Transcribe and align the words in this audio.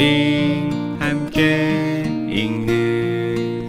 우리 0.00 0.70
함께 0.98 2.04
읽는 2.30 3.68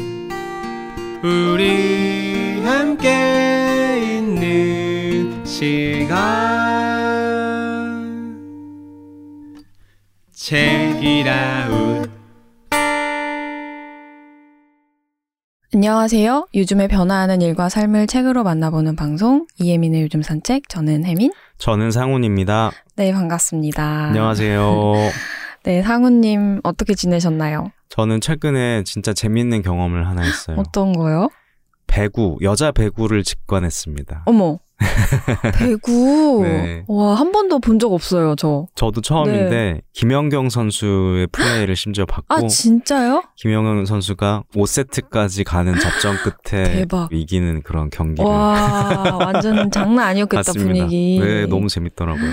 우리 1.22 2.62
함께 2.64 4.18
있는 4.18 5.46
시간 5.46 6.16
책이라웃 10.32 12.10
안녕하세요. 15.74 16.48
요즘에 16.56 16.88
변화하는 16.88 17.42
일과 17.42 17.68
삶을 17.68 18.08
책으로 18.08 18.46
만나보는 18.46 18.96
방송 18.96 19.48
이혜민의 19.60 20.04
요즘 20.04 20.22
산책 20.22 20.70
저는 20.70 21.04
혜민. 21.04 21.34
저는 21.58 21.92
상훈입니다. 21.92 22.72
네 22.96 23.12
반갑습니다. 23.12 23.84
안녕하세요. 23.84 24.94
네 25.64 25.82
상훈님 25.84 26.62
어떻게 26.64 26.94
지내셨나요? 26.96 27.72
저는 27.90 28.22
최근에 28.22 28.84
진짜 28.84 29.14
재밌는 29.14 29.62
경험을 29.62 30.08
하나 30.08 30.22
했어요. 30.24 30.58
어떤 30.60 30.94
거요? 30.94 31.30
배구, 31.88 32.38
여자 32.42 32.72
배구를 32.72 33.24
직관했습니다. 33.24 34.24
어머 34.26 34.58
배구 35.54 36.40
네. 36.44 36.84
와 36.88 37.14
한 37.14 37.32
번도 37.32 37.60
본 37.60 37.78
적 37.78 37.94
없어요 37.94 38.36
저. 38.36 38.66
저도 38.76 39.02
처음인데 39.02 39.50
네. 39.50 39.82
김연경 39.94 40.50
선수의 40.50 41.28
플레이를 41.28 41.76
심지어 41.76 42.06
봤고 42.06 42.26
아 42.34 42.48
진짜요? 42.48 43.24
김연경 43.36 43.86
선수가 43.86 44.44
5세트까지 44.56 45.44
가는 45.46 45.78
접전 45.78 46.16
끝에 46.18 46.64
대박. 46.64 47.10
이기는 47.12 47.62
그런 47.64 47.90
경기를 47.92 48.28
와 48.28 49.18
완전 49.20 49.70
장난 49.70 50.08
아니었겠다. 50.08 50.54
분위기. 50.54 51.20
네, 51.22 51.46
너무 51.46 51.68
재밌더라고요. 51.68 52.32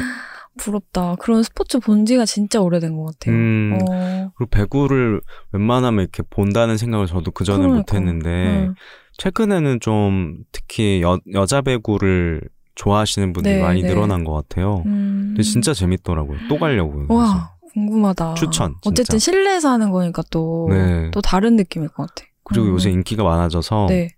부럽다. 0.59 1.15
그런 1.19 1.43
스포츠 1.43 1.79
본 1.79 2.05
지가 2.05 2.27
진짜 2.27 2.61
오래된 2.61 2.97
것 2.97 3.07
같아요. 3.19 3.35
음, 3.35 3.79
어, 3.81 4.31
그리고 4.37 4.51
배구를 4.51 5.21
웬만하면 5.53 6.03
이렇게 6.03 6.23
본다는 6.29 6.77
생각을 6.77 7.07
저도 7.07 7.31
그 7.31 7.45
전에 7.45 7.61
그러니까. 7.67 7.79
못했는데 7.79 8.67
음. 8.69 8.75
최근에는 9.17 9.81
좀 9.81 10.39
특히 10.53 11.01
여, 11.03 11.19
여자 11.33 11.63
배구를 11.63 12.43
좋아하시는 12.75 13.33
분들이 13.33 13.57
네, 13.57 13.63
많이 13.63 13.83
네. 13.83 13.89
늘어난 13.89 14.23
것 14.25 14.33
같아요. 14.35 14.83
음. 14.87 15.29
근데 15.31 15.43
진짜 15.43 15.73
재밌더라고요. 15.73 16.39
또 16.49 16.59
가려고요. 16.59 17.07
와 17.09 17.55
궁금하다. 17.73 18.35
추천, 18.35 18.75
진짜. 18.83 18.91
어쨌든 18.91 19.19
실내에서 19.19 19.71
하는 19.71 19.91
거니까 19.91 20.23
또또 20.31 20.69
네. 20.71 21.11
다른 21.25 21.57
느낌일 21.57 21.89
것 21.89 22.07
같아. 22.09 22.27
그리고 22.45 22.67
음. 22.67 22.71
요새 22.75 22.91
인기가 22.91 23.25
많아져서 23.25 23.87
네. 23.89 24.09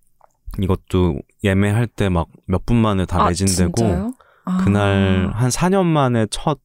이것도 0.61 1.21
예매할 1.45 1.87
때 1.87 2.09
막 2.11 2.29
몇 2.47 2.65
분 2.67 2.77
만에 2.77 3.07
다 3.07 3.23
아, 3.25 3.29
매진되고 3.29 3.73
진짜요? 3.77 4.13
아. 4.51 4.65
그날 4.65 5.31
한 5.35 5.49
4년 5.51 5.85
만에 5.85 6.27
첫 6.31 6.59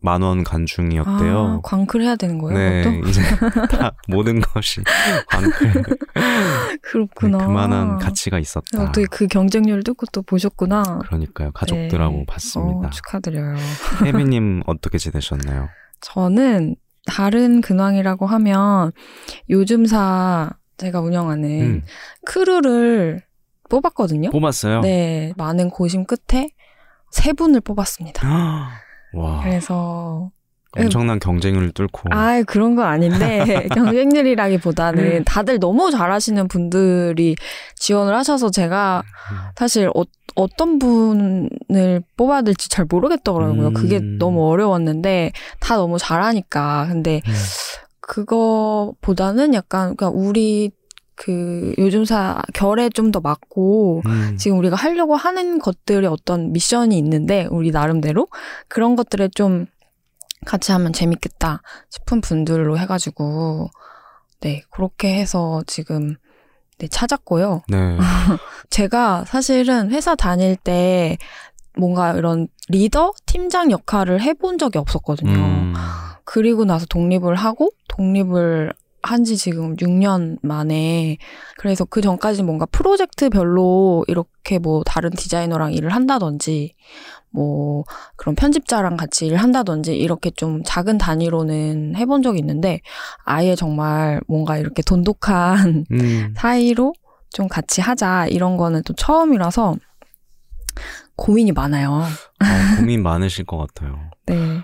만원 0.00 0.44
간중이었대요. 0.44 1.38
아, 1.38 1.60
광클 1.64 2.00
해야 2.00 2.14
되는 2.14 2.38
거예요? 2.38 2.56
네, 2.56 2.84
그것도? 2.84 3.08
이제 3.08 3.20
다 3.76 3.92
모든 4.08 4.40
것이 4.40 4.80
광클 5.28 5.82
그렇구나. 6.82 7.38
그만한 7.46 7.98
가치가 7.98 8.38
있었다. 8.38 8.80
어떻게 8.80 9.06
그 9.10 9.26
경쟁률 9.26 9.82
뜯고 9.82 10.06
또 10.12 10.22
보셨구나. 10.22 11.00
그러니까요. 11.06 11.50
가족들하고 11.52 12.18
네. 12.18 12.24
봤습니다. 12.28 12.86
어, 12.86 12.90
축하드려요. 12.90 13.56
혜미님 14.06 14.62
어떻게 14.66 14.98
지내셨나요? 14.98 15.68
저는 16.00 16.76
다른 17.06 17.60
근황이라고 17.60 18.26
하면 18.26 18.92
요즘사 19.50 20.50
제가 20.76 21.00
운영하는 21.00 21.60
음, 21.62 21.82
크루를 22.24 23.22
뽑았거든요. 23.68 24.30
뽑았어요? 24.30 24.80
네, 24.82 25.32
많은 25.36 25.70
고심 25.70 26.04
끝에 26.04 26.50
세 27.10 27.32
분을 27.32 27.60
뽑았습니다. 27.60 28.22
와, 29.14 29.40
그래서 29.42 30.30
엄청난 30.78 31.18
경쟁을 31.18 31.70
뚫고. 31.72 32.10
아 32.10 32.42
그런 32.42 32.76
건 32.76 32.86
아닌데 32.86 33.66
경쟁률이라기보다는 33.74 35.24
다들 35.24 35.58
너무 35.58 35.90
잘하시는 35.90 36.48
분들이 36.48 37.34
지원을 37.76 38.14
하셔서 38.14 38.50
제가 38.50 39.02
사실 39.56 39.90
어, 39.94 40.02
어떤 40.34 40.78
분을 40.78 42.02
뽑아야 42.16 42.42
될지 42.42 42.68
잘 42.68 42.84
모르겠더라고요. 42.88 43.68
음. 43.68 43.74
그게 43.74 44.00
너무 44.00 44.46
어려웠는데 44.50 45.32
다 45.60 45.76
너무 45.76 45.98
잘하니까 45.98 46.86
근데 46.88 47.22
음. 47.26 47.34
그거보다는 48.00 49.54
약간 49.54 49.96
그러니까 49.96 50.08
우리 50.10 50.70
그 51.16 51.74
요즘 51.78 52.04
사 52.04 52.42
결에 52.54 52.88
좀 52.90 53.10
더 53.10 53.20
맞고 53.20 54.02
음. 54.06 54.36
지금 54.36 54.58
우리가 54.58 54.76
하려고 54.76 55.16
하는 55.16 55.58
것들이 55.58 56.06
어떤 56.06 56.52
미션이 56.52 56.98
있는데 56.98 57.46
우리 57.50 57.70
나름대로 57.70 58.28
그런 58.68 58.96
것들에 58.96 59.28
좀 59.28 59.66
같이 60.44 60.72
하면 60.72 60.92
재밌겠다 60.92 61.62
싶은 61.90 62.20
분들로 62.20 62.78
해가지고 62.78 63.70
네 64.40 64.62
그렇게 64.70 65.14
해서 65.18 65.62
지금 65.66 66.16
네 66.78 66.88
찾았고요. 66.88 67.62
네. 67.68 67.96
제가 68.70 69.24
사실은 69.24 69.90
회사 69.90 70.14
다닐 70.14 70.56
때 70.56 71.16
뭔가 71.76 72.12
이런 72.12 72.48
리더 72.68 73.12
팀장 73.24 73.70
역할을 73.70 74.20
해본 74.20 74.58
적이 74.58 74.78
없었거든요. 74.78 75.32
음. 75.32 75.74
그리고 76.24 76.64
나서 76.64 76.86
독립을 76.86 77.34
하고 77.36 77.70
독립을 77.88 78.72
한지 79.06 79.36
지금 79.36 79.76
6년 79.76 80.38
만에 80.42 81.18
그래서 81.58 81.84
그 81.84 82.00
전까지 82.00 82.42
뭔가 82.42 82.66
프로젝트별로 82.66 84.04
이렇게 84.08 84.58
뭐 84.58 84.82
다른 84.84 85.10
디자이너랑 85.10 85.72
일을 85.72 85.90
한다든지 85.90 86.74
뭐 87.30 87.84
그런 88.16 88.34
편집자랑 88.34 88.96
같이 88.96 89.26
일을 89.26 89.38
한다든지 89.38 89.96
이렇게 89.96 90.30
좀 90.30 90.62
작은 90.64 90.98
단위로는 90.98 91.94
해본 91.96 92.22
적이 92.22 92.40
있는데 92.40 92.80
아예 93.24 93.54
정말 93.54 94.20
뭔가 94.26 94.58
이렇게 94.58 94.82
돈독한 94.82 95.86
음. 95.92 96.34
사이로 96.36 96.92
좀 97.30 97.48
같이 97.48 97.80
하자 97.80 98.26
이런 98.28 98.56
거는 98.56 98.82
또 98.84 98.94
처음이라서 98.94 99.76
고민이 101.16 101.52
많아요. 101.52 102.02
아, 102.40 102.76
고민 102.78 103.02
많으실 103.02 103.44
것 103.44 103.56
같아요. 103.58 104.10
네. 104.26 104.62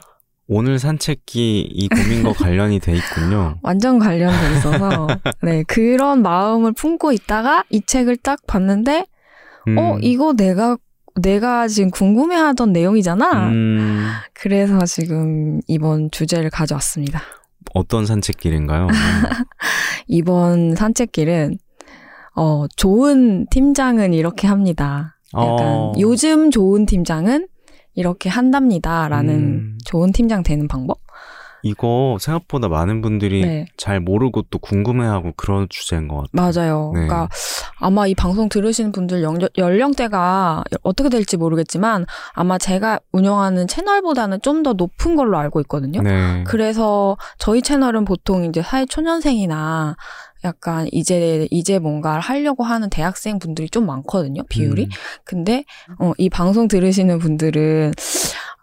오늘 0.53 0.79
산책기 0.79 1.61
이 1.73 1.89
고민과 1.89 2.35
관련이 2.45 2.79
돼 2.79 2.95
있군요. 2.95 3.57
완전 3.63 3.99
관련돼 3.99 4.59
있어서 4.59 5.09
네 5.43 5.63
그런 5.67 6.21
마음을 6.21 6.73
품고 6.73 7.13
있다가 7.13 7.65
이 7.71 7.81
책을 7.81 8.19
딱 8.19 8.47
봤는데 8.47 9.07
음. 9.69 9.79
어 9.79 9.99
이거 10.03 10.35
내가 10.35 10.77
내가 11.21 11.69
지금 11.69 11.91
궁금해하던 11.91 12.73
내용이잖아. 12.73 13.49
음, 13.49 14.07
그래서 14.35 14.85
지금 14.85 15.61
이번 15.69 16.11
주제를 16.11 16.51
가져왔습니다. 16.51 17.23
어떤 17.75 18.05
산책길인가요? 18.05 18.89
이번 20.07 20.75
산책길은 20.75 21.59
어 22.37 22.67
좋은 22.77 23.47
팀장은 23.51 24.13
이렇게 24.13 24.47
합니다. 24.47 25.17
약간 25.35 25.67
어. 25.67 25.93
요즘 25.99 26.51
좋은 26.51 26.85
팀장은 26.85 27.47
이렇게 27.95 28.29
한답니다라는 28.31 29.35
음. 29.35 29.79
좋은 29.85 30.13
팀장 30.13 30.43
되는 30.43 30.69
방법. 30.69 31.02
이거 31.63 32.17
생각보다 32.21 32.69
많은 32.69 33.03
분들이 33.03 33.43
네. 33.43 33.67
잘 33.77 34.01
모르고 34.01 34.43
또 34.51 34.59
궁금해하고 34.59 35.33
그런 35.37 35.67
주제인 35.69 36.09
것 36.09 36.29
같아요. 36.33 36.53
맞아요. 36.53 36.93
네. 36.95 37.07
그러니까 37.07 37.29
아마 37.79 38.07
이 38.07 38.15
방송 38.15 38.49
들으시는 38.49 38.93
분들 38.93 39.23
연, 39.23 39.39
연령대가 39.59 40.65
어떻게 40.83 41.09
될지 41.09 41.37
모르겠지만 41.37 42.07
아마 42.33 42.57
제가 42.59 43.01
운영하는 43.13 43.67
채널보다는 43.67 44.41
좀 44.41 44.63
더 44.63 44.75
높은 44.75 45.17
걸로 45.17 45.39
알고 45.39 45.61
있거든요. 45.63 46.03
네. 46.03 46.45
그래서 46.47 47.17
저희 47.39 47.63
채널은 47.63 48.05
보통 48.05 48.45
이제 48.45 48.63
사회 48.63 48.87
초년생이나 48.87 49.97
약간 50.45 50.89
이제 50.93 51.47
이제 51.51 51.79
뭔가를 51.79 52.21
하려고 52.21 52.65
하는 52.65 52.91
대학생 52.91 53.39
분들이 53.39 53.69
좀 53.69 53.87
많거든요. 53.87 54.43
비율이. 54.49 54.85
음. 54.85 54.89
근데 55.25 55.65
어, 55.99 56.13
이 56.19 56.29
방송 56.29 56.69
들으시는 56.69 57.19
분들은 57.19 57.93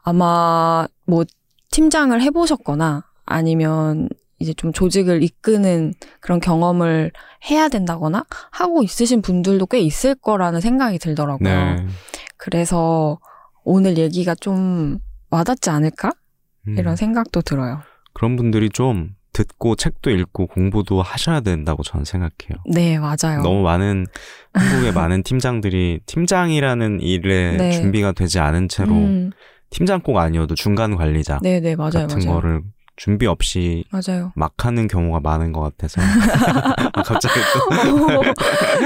아마 0.03 0.87
뭐 1.05 1.25
팀장을 1.71 2.19
해보셨거나 2.21 3.03
아니면 3.25 4.09
이제 4.39 4.53
좀 4.53 4.71
조직을 4.71 5.21
이끄는 5.21 5.93
그런 6.21 6.39
경험을 6.39 7.11
해야 7.49 7.67
된다거나 7.67 8.25
하고 8.51 8.83
있으신 8.83 9.21
분들도 9.21 9.65
꽤 9.67 9.79
있을 9.79 10.15
거라는 10.15 10.61
생각이 10.61 10.97
들더라고요. 10.97 11.49
네. 11.75 11.85
그래서 12.37 13.19
오늘 13.63 13.97
얘기가 13.97 14.35
좀 14.35 14.99
와닿지 15.29 15.69
않을까? 15.69 16.13
음. 16.67 16.77
이런 16.77 16.95
생각도 16.95 17.41
들어요. 17.41 17.81
그런 18.13 18.35
분들이 18.35 18.69
좀 18.69 19.15
듣고 19.33 19.75
책도 19.75 20.09
읽고 20.09 20.47
공부도 20.47 21.01
하셔야 21.01 21.41
된다고 21.41 21.83
저는 21.83 22.03
생각해요. 22.05 22.63
네, 22.65 22.97
맞아요. 22.97 23.41
너무 23.43 23.61
많은 23.61 24.05
한국의 24.53 24.93
많은 24.93 25.23
팀장들이 25.23 25.99
팀장이라는 26.05 27.01
일에 27.01 27.55
네. 27.57 27.71
준비가 27.71 28.11
되지 28.11 28.39
않은 28.39 28.69
채로 28.69 28.93
음, 28.93 29.31
팀장 29.69 30.01
꼭 30.01 30.17
아니어도 30.17 30.55
중간 30.55 30.95
관리자 30.95 31.39
네, 31.41 31.59
네, 31.59 31.75
맞아요, 31.75 31.91
같은 32.07 32.19
맞아요. 32.19 32.33
거를 32.35 32.61
준비 32.95 33.27
없이 33.27 33.85
맞아요. 33.91 34.33
막 34.35 34.53
하는 34.65 34.87
경우가 34.89 35.21
많은 35.21 35.53
것 35.53 35.61
같아서 35.61 36.01
아, 36.93 37.01
갑자기 37.01 37.39
또 37.53 38.23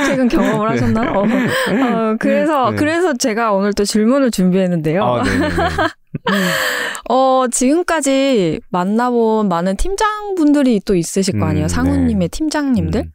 최근 0.06 0.28
경험을 0.28 0.68
네. 0.76 0.80
하셨나? 0.80 1.12
어, 1.14 1.24
어, 1.24 2.16
그래서 2.20 2.70
네. 2.72 2.76
그래서 2.78 3.14
제가 3.14 3.54
오늘 3.54 3.74
또 3.74 3.84
질문을 3.86 4.30
준비했는데요. 4.30 5.04
아, 5.04 5.24
네네네. 5.24 5.50
어, 7.10 7.46
지금까지 7.52 8.60
만나본 8.70 9.50
많은 9.50 9.78
팀장분들이 9.78 10.80
또 10.86 10.96
있으실 10.96 11.40
거 11.40 11.48
아니에요? 11.48 11.66
음, 11.66 11.70
상우님의 11.70 12.20
네. 12.20 12.28
팀장님들? 12.28 13.02
음. 13.02 13.12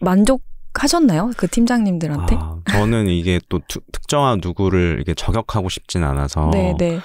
만족 0.00 0.42
하셨나요? 0.82 1.30
그 1.36 1.48
팀장님들한테? 1.48 2.36
아, 2.38 2.56
저는 2.70 3.08
이게 3.08 3.40
또 3.48 3.60
투- 3.66 3.80
특정한 3.92 4.40
누구를 4.42 4.98
이게 5.00 5.14
저격하고 5.14 5.68
싶진 5.68 6.02
않아서 6.04 6.50
네, 6.52 6.74
네, 6.78 7.00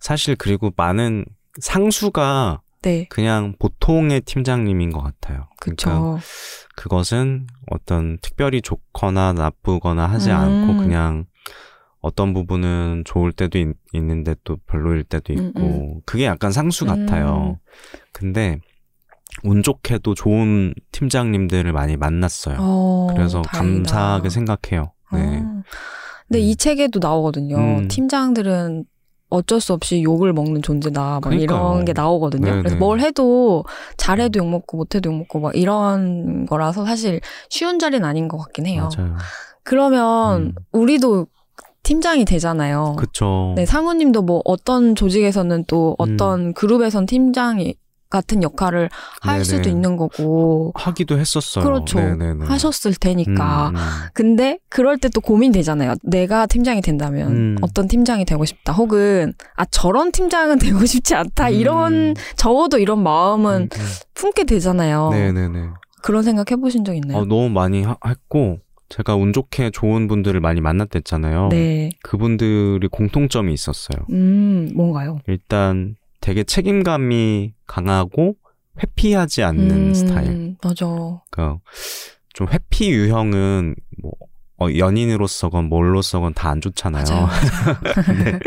사실 0.00 0.36
그리고 0.36 0.72
많은 0.76 1.24
상수가 1.60 2.62
네. 2.82 3.06
그냥 3.08 3.54
보통의 3.58 4.20
팀장님인 4.22 4.92
것 4.92 5.02
같아요. 5.02 5.48
그쵸. 5.60 5.88
그러니까 5.90 6.20
그것은 6.76 7.46
어떤 7.70 8.18
특별히 8.22 8.62
좋거나 8.62 9.32
나쁘거나 9.32 10.06
하지 10.06 10.30
음. 10.30 10.36
않고 10.36 10.76
그냥 10.76 11.26
어떤 12.00 12.32
부분은 12.32 13.02
좋을 13.04 13.32
때도 13.32 13.58
있, 13.58 13.66
는데또 13.92 14.58
별로일 14.68 15.02
때도 15.02 15.32
음, 15.32 15.48
있고 15.48 16.02
그게 16.06 16.26
약간 16.26 16.52
상수 16.52 16.84
음. 16.84 16.88
같아요. 17.06 17.58
근데 18.12 18.60
운 19.44 19.62
좋게도 19.62 20.14
좋은 20.14 20.74
팀장님들을 20.92 21.72
많이 21.72 21.96
만났어요. 21.96 22.56
어, 22.60 23.08
그래서 23.14 23.42
다행이다. 23.42 23.82
감사하게 23.82 24.30
생각해요. 24.30 24.92
네. 25.12 25.42
아. 25.44 25.62
근데 26.26 26.40
음. 26.40 26.42
이 26.42 26.56
책에도 26.56 26.98
나오거든요. 26.98 27.56
음. 27.56 27.88
팀장들은 27.88 28.84
어쩔 29.30 29.60
수 29.60 29.74
없이 29.74 30.02
욕을 30.02 30.32
먹는 30.32 30.62
존재다. 30.62 31.20
막. 31.22 31.34
이런 31.34 31.84
게 31.84 31.92
나오거든요. 31.92 32.46
네네. 32.46 32.58
그래서 32.62 32.76
뭘 32.76 33.00
해도 33.00 33.64
잘해도 33.96 34.38
욕 34.38 34.48
먹고 34.48 34.76
못해도 34.78 35.10
욕 35.10 35.18
먹고 35.18 35.40
막 35.40 35.56
이런 35.56 36.46
거라서 36.46 36.84
사실 36.86 37.20
쉬운 37.50 37.78
자리는 37.78 38.04
아닌 38.06 38.28
것 38.28 38.38
같긴 38.38 38.66
해요. 38.66 38.88
맞아요. 38.96 39.16
그러면 39.64 40.42
음. 40.42 40.54
우리도 40.72 41.26
팀장이 41.82 42.24
되잖아요. 42.24 42.96
그쵸. 42.98 43.52
네, 43.56 43.64
상우님도 43.66 44.22
뭐 44.22 44.42
어떤 44.44 44.94
조직에서는 44.94 45.64
또 45.66 45.94
어떤 45.98 46.52
그룹에선 46.54 47.06
팀장이 47.06 47.76
같은 48.10 48.42
역할을 48.42 48.88
할 49.20 49.34
음. 49.38 49.42
네네. 49.42 49.44
수도 49.44 49.68
있는 49.68 49.96
거고 49.96 50.72
하기도 50.74 51.18
했었어요. 51.18 51.64
그렇죠. 51.64 51.98
네네네. 52.00 52.46
하셨을 52.46 52.94
테니까 52.94 53.68
음, 53.70 53.76
음. 53.76 53.80
근데 54.14 54.58
그럴 54.68 54.96
때 54.98 55.08
또 55.08 55.20
고민되잖아요. 55.22 55.94
내가 56.02 56.46
팀장이 56.46 56.80
된다면 56.82 57.28
음. 57.32 57.56
어떤 57.62 57.88
팀장이 57.88 58.24
되고 58.26 58.44
싶다. 58.44 58.72
혹은 58.74 59.32
아 59.56 59.64
저런 59.66 60.12
팀장은 60.12 60.58
되고 60.60 60.84
싶지 60.84 61.14
않다. 61.14 61.48
이런 61.48 61.92
음. 61.92 62.14
적어도 62.36 62.78
이런 62.78 63.02
마음은 63.02 63.62
음, 63.62 63.68
음. 63.72 63.86
품게 64.14 64.44
되잖아요. 64.44 65.08
네네네. 65.10 65.68
그런 66.02 66.22
생각 66.22 66.50
해보신 66.50 66.84
적 66.84 66.94
있나요? 66.94 67.18
어, 67.18 67.24
너무 67.24 67.48
많이 67.48 67.82
하- 67.82 67.96
했고 68.06 68.58
제가 68.90 69.16
운 69.16 69.32
좋게 69.32 69.70
좋은 69.70 70.08
분들을 70.08 70.40
많이 70.40 70.60
만났댔잖아요. 70.60 71.48
네. 71.50 71.90
그분들이 72.02 72.86
공통점이 72.90 73.52
있었어요. 73.52 73.98
음 74.10 74.70
뭔가요? 74.74 75.18
일단 75.26 75.96
되게 76.20 76.44
책임감이 76.44 77.54
강하고 77.66 78.36
회피하지 78.82 79.42
않는 79.42 79.70
음, 79.70 79.94
스타일. 79.94 80.56
맞아. 80.62 80.86
그러니까 81.30 81.60
좀 82.32 82.48
회피 82.48 82.90
유형은 82.90 83.74
뭐 84.02 84.12
어, 84.60 84.66
연인으로서건 84.76 85.66
뭘로서건 85.68 86.34
다 86.34 86.50
안 86.50 86.60
좋잖아요. 86.60 87.04
네. 88.24 88.38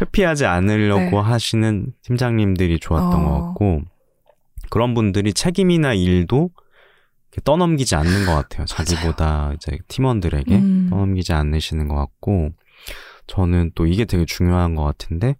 회피하지 0.00 0.46
않으려고 0.46 1.00
네. 1.10 1.16
하시는 1.16 1.92
팀장님들이 2.02 2.78
좋았던 2.78 3.14
어. 3.14 3.24
것 3.24 3.46
같고 3.46 3.82
그런 4.70 4.94
분들이 4.94 5.32
책임이나 5.32 5.94
일도 5.94 6.50
떠넘기지 7.44 7.94
않는 7.96 8.24
것 8.26 8.34
같아요. 8.34 8.64
자기보다 8.66 9.52
이제 9.54 9.78
팀원들에게 9.88 10.54
음. 10.56 10.86
떠넘기지 10.90 11.32
않으시는 11.32 11.86
것 11.88 11.94
같고 11.96 12.50
저는 13.26 13.72
또 13.74 13.86
이게 13.86 14.04
되게 14.04 14.24
중요한 14.24 14.74
것 14.74 14.84
같은데 14.84 15.36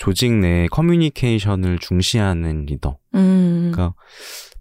조직 0.00 0.32
내 0.32 0.66
커뮤니케이션을 0.68 1.78
중시하는 1.78 2.64
리더. 2.64 2.96
음. 3.14 3.70
그러니까 3.70 3.94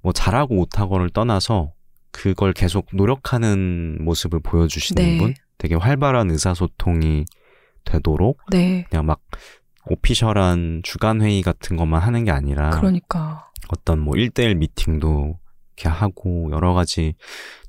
뭐 0.02 0.12
잘하고 0.12 0.54
못하고를 0.54 1.10
떠나서 1.12 1.72
그걸 2.12 2.52
계속 2.52 2.88
노력하는 2.92 3.98
모습을 4.02 4.42
보여주시는 4.42 5.02
네. 5.02 5.18
분, 5.18 5.34
되게 5.58 5.76
활발한 5.76 6.30
의사소통이 6.30 7.24
되도록 7.86 8.42
네. 8.52 8.86
그냥 8.90 9.06
막 9.06 9.22
오피셜한 9.86 10.82
주간 10.84 11.22
회의 11.22 11.42
같은 11.42 11.78
것만 11.78 12.02
하는 12.02 12.26
게 12.26 12.32
아니라 12.32 12.72
그러니까. 12.72 13.50
어떤 13.70 14.00
뭐 14.00 14.16
1대1 14.16 14.58
미팅도 14.58 15.40
이렇게 15.78 15.88
하고 15.88 16.50
여러 16.52 16.74
가지 16.74 17.14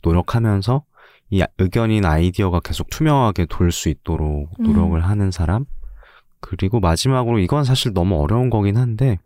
노력하면서 0.02 0.82
이 1.30 1.44
의견이나 1.58 2.10
아이디어가 2.10 2.58
계속 2.60 2.90
투명하게 2.90 3.46
돌 3.48 3.70
수 3.70 3.88
있도록 3.88 4.50
음. 4.58 4.64
노력을 4.64 5.00
하는 5.04 5.30
사람. 5.30 5.66
그리고 6.40 6.80
마지막으로 6.80 7.38
이건 7.38 7.64
사실 7.64 7.92
너무 7.92 8.20
어려운 8.20 8.50
거긴 8.50 8.76
한데 8.76 9.18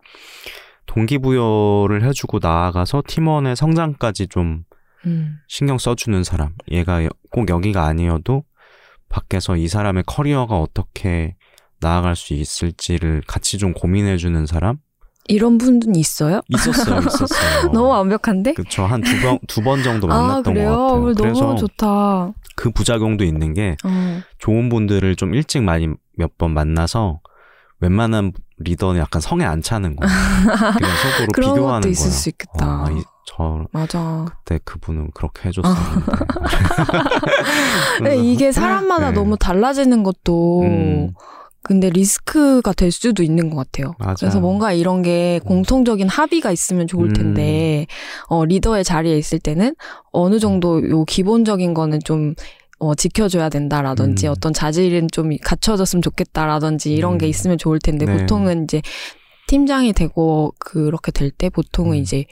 동기부여를 0.87 2.05
해주고 2.05 2.38
나아가서 2.43 3.02
팀원의 3.06 3.56
성장까지 3.56 4.28
좀 4.28 4.64
음. 5.06 5.38
신경 5.49 5.78
써주는 5.78 6.22
사람. 6.25 6.55
얘가 6.70 7.05
여- 7.05 7.11
꼭 7.31 7.49
여기가 7.49 7.84
아니어도 7.84 8.44
밖에서 9.08 9.56
이 9.56 9.69
사람의 9.69 10.05
커리어가 10.06 10.58
어떻게 10.58 11.37
나아갈 11.81 12.16
수 12.16 12.34
있을지를 12.34 13.22
같이 13.26 13.58
좀 13.58 13.72
고민해주는 13.75 14.46
사람? 14.46 14.78
이런 15.28 15.56
분은 15.56 15.94
있어요? 15.96 16.40
있었어요, 16.49 16.99
있었어요. 17.08 17.72
너무 17.72 17.88
완벽한데? 17.88 18.52
그쵸. 18.55 18.84
한 18.84 19.00
두 19.02 19.20
번, 19.22 19.38
두 19.46 19.62
번 19.62 19.82
정도 19.82 20.06
아 20.11 20.19
만났던 20.20 20.43
것 20.43 20.52
그래요? 20.52 20.70
같아요. 20.76 21.02
그래서 21.14 21.40
너무 21.44 21.58
좋다. 21.58 22.32
그 22.56 22.70
부작용도 22.70 23.25
있는 23.25 23.55
게 23.55 23.76
어. 23.84 24.20
좋은 24.38 24.69
분들을 24.69 25.16
좀 25.16 25.34
일찍 25.34 25.62
많이 25.62 25.88
몇 26.16 26.37
번 26.38 26.52
만나서 26.52 27.20
웬만한 27.81 28.32
리더는 28.58 29.00
약간 29.00 29.20
성에 29.20 29.44
안 29.44 29.61
차는 29.62 29.96
거예요. 29.96 30.12
그냥 30.78 30.90
속으로 31.19 31.32
그런 31.34 31.55
비교하는 31.55 31.81
것도 31.82 31.88
있을 31.90 32.05
거예요. 32.05 32.12
수 32.19 32.28
있겠다. 32.31 32.66
아, 32.66 32.90
이- 32.93 33.02
저 33.26 33.64
맞아. 33.72 34.26
그때 34.44 34.61
그분은 34.64 35.11
그렇게 35.14 35.49
해줬었는데. 35.49 36.06
근데 37.99 38.16
이게 38.22 38.52
사람마다 38.52 39.11
네. 39.11 39.14
너무 39.14 39.37
달라지는 39.37 40.02
것도 40.02 40.62
음. 40.62 41.12
근데 41.62 41.88
리스크가 41.88 42.75
될 42.75 42.93
수도 42.93 43.22
있는 43.22 43.49
것 43.49 43.56
같아요. 43.56 43.94
맞아요. 43.99 44.16
그래서 44.19 44.38
뭔가 44.40 44.72
이런 44.75 45.00
게 45.00 45.40
공통적인 45.46 46.08
합의가 46.11 46.52
있으면 46.52 46.87
좋을 46.87 47.08
음. 47.08 47.12
텐데 47.14 47.87
어, 48.28 48.44
리더의 48.44 48.84
자리에 48.84 49.16
있을 49.16 49.38
때는 49.38 49.75
어느 50.12 50.38
정도 50.38 50.87
요 50.90 51.05
기본적인 51.06 51.72
거는 51.72 52.00
좀 52.05 52.34
어, 52.87 52.95
지켜줘야 52.95 53.49
된다라든지 53.49 54.27
음. 54.27 54.33
어떤 54.33 54.53
자질은 54.53 55.09
좀 55.13 55.37
갖춰졌으면 55.43 56.03
좋겠다라든지 56.03 56.93
이런 56.93 57.19
게 57.19 57.27
음. 57.27 57.29
있으면 57.29 57.59
좋을 57.59 57.79
텐데 57.79 58.07
네. 58.07 58.17
보통은 58.17 58.65
이제 58.65 58.83
팀장이 59.47 59.93
되고 59.93 60.55
그렇게 60.59 61.13
될 61.13 61.31
때 61.31 61.51
보통은 61.51 61.93
음. 61.93 61.97
이제 61.97 62.25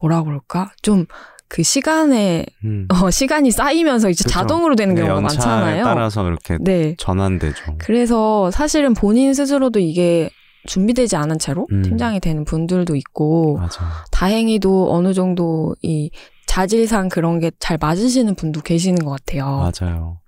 뭐라 0.00 0.22
그럴까 0.22 0.72
좀 0.82 1.06
그 1.48 1.62
시간에 1.62 2.44
음. 2.64 2.88
어, 2.90 3.10
시간이 3.10 3.50
쌓이면서 3.50 4.10
이제 4.10 4.24
그쵸. 4.24 4.30
자동으로 4.30 4.74
되는 4.74 4.94
네, 4.94 5.02
경우가 5.02 5.22
연차에 5.22 5.36
많잖아요. 5.36 5.84
따라서 5.84 6.22
그렇게 6.24 6.58
네. 6.60 6.94
전환되죠. 6.98 7.76
그래서 7.78 8.50
사실은 8.50 8.94
본인 8.94 9.32
스스로도 9.32 9.78
이게 9.78 10.30
준비되지 10.66 11.14
않은 11.14 11.38
채로 11.38 11.68
음. 11.70 11.82
팀장이 11.82 12.18
되는 12.18 12.44
분들도 12.44 12.96
있고 12.96 13.58
맞아. 13.58 13.84
다행히도 14.10 14.92
어느 14.92 15.14
정도 15.14 15.76
이 15.82 16.10
자질상 16.56 17.10
그런 17.10 17.38
게 17.38 17.50
잘 17.58 17.76
맞으시는 17.78 18.34
분도 18.34 18.62
계시는 18.62 19.04
것 19.04 19.10
같아요. 19.10 19.70
맞아요. 19.80 20.20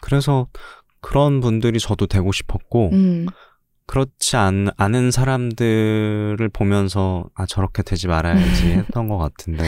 그래서 0.00 0.48
그런 1.00 1.40
분들이 1.40 1.78
저도 1.78 2.06
되고 2.08 2.32
싶었고 2.32 2.90
음, 2.92 3.26
그렇지 3.86 4.36
않, 4.36 4.68
않은 4.76 5.12
사람들을 5.12 6.38
보면서 6.52 7.24
아 7.36 7.46
저렇게 7.46 7.84
되지 7.84 8.08
말아야지 8.08 8.72
했던 8.72 9.08
것 9.08 9.18
같은데 9.18 9.62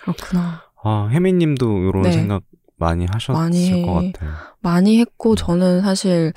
그렇구나. 0.00 0.62
아 0.82 1.08
혜미님도 1.12 1.88
이런 1.90 2.02
네. 2.02 2.12
생각 2.12 2.42
많이 2.78 3.04
하셨을 3.04 3.34
많이 3.34 3.82
것 3.84 3.92
같아요. 3.92 4.30
많이 4.60 4.96
음. 4.96 5.00
했고 5.00 5.34
저는 5.34 5.82
사실 5.82 6.32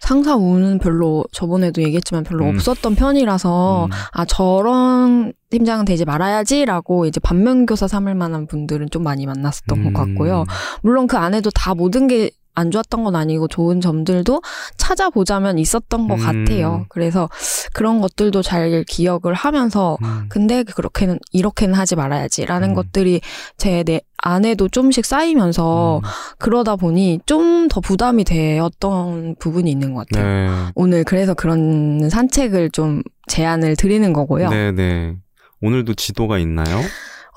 상사 0.00 0.34
운은 0.34 0.78
별로 0.78 1.24
저번에도 1.30 1.82
얘기했지만 1.82 2.24
별로 2.24 2.46
음. 2.46 2.54
없었던 2.54 2.96
편이라서 2.96 3.84
음, 3.86 3.90
아 4.12 4.24
저런 4.24 5.32
팀장은 5.50 5.84
되지 5.84 6.04
말아야지라고 6.04 7.06
이제 7.06 7.20
반면교사 7.20 7.86
삼을 7.86 8.14
만한 8.14 8.46
분들은 8.46 8.90
좀 8.90 9.02
많이 9.02 9.26
만났었던 9.26 9.78
음, 9.78 9.92
것 9.92 9.98
같고요. 10.00 10.44
물론 10.82 11.06
그 11.06 11.16
안에도 11.16 11.50
다 11.50 11.74
모든 11.74 12.08
게 12.08 12.30
안 12.54 12.70
좋았던 12.70 13.04
건 13.04 13.16
아니고 13.16 13.48
좋은 13.48 13.80
점들도 13.80 14.42
찾아보자면 14.76 15.58
있었던 15.58 16.08
것 16.08 16.14
음. 16.20 16.44
같아요. 16.44 16.86
그래서 16.88 17.28
그런 17.72 18.00
것들도 18.00 18.42
잘 18.42 18.84
기억을 18.86 19.34
하면서 19.34 19.96
음, 20.02 20.26
근데 20.28 20.62
그렇게는 20.62 21.18
이렇게는 21.32 21.74
하지 21.74 21.96
말아야지라는 21.96 22.70
음. 22.70 22.74
것들이 22.74 23.20
제 23.56 23.82
내 23.84 24.00
안에도 24.22 24.68
좀씩 24.68 25.06
쌓이면서 25.06 25.98
음, 25.98 26.08
그러다 26.38 26.76
보니 26.76 27.20
좀 27.26 27.68
더 27.70 27.80
부담이 27.80 28.24
되었던 28.24 29.36
부분이 29.38 29.70
있는 29.70 29.94
것 29.94 30.08
같아요. 30.08 30.24
네. 30.24 30.72
오늘 30.74 31.04
그래서 31.04 31.34
그런 31.34 32.08
산책을 32.10 32.70
좀 32.70 33.02
제안을 33.28 33.76
드리는 33.76 34.12
거고요. 34.12 34.50
네, 34.50 34.72
네. 34.72 35.16
오늘도 35.62 35.94
지도가 35.94 36.38
있나요? 36.38 36.80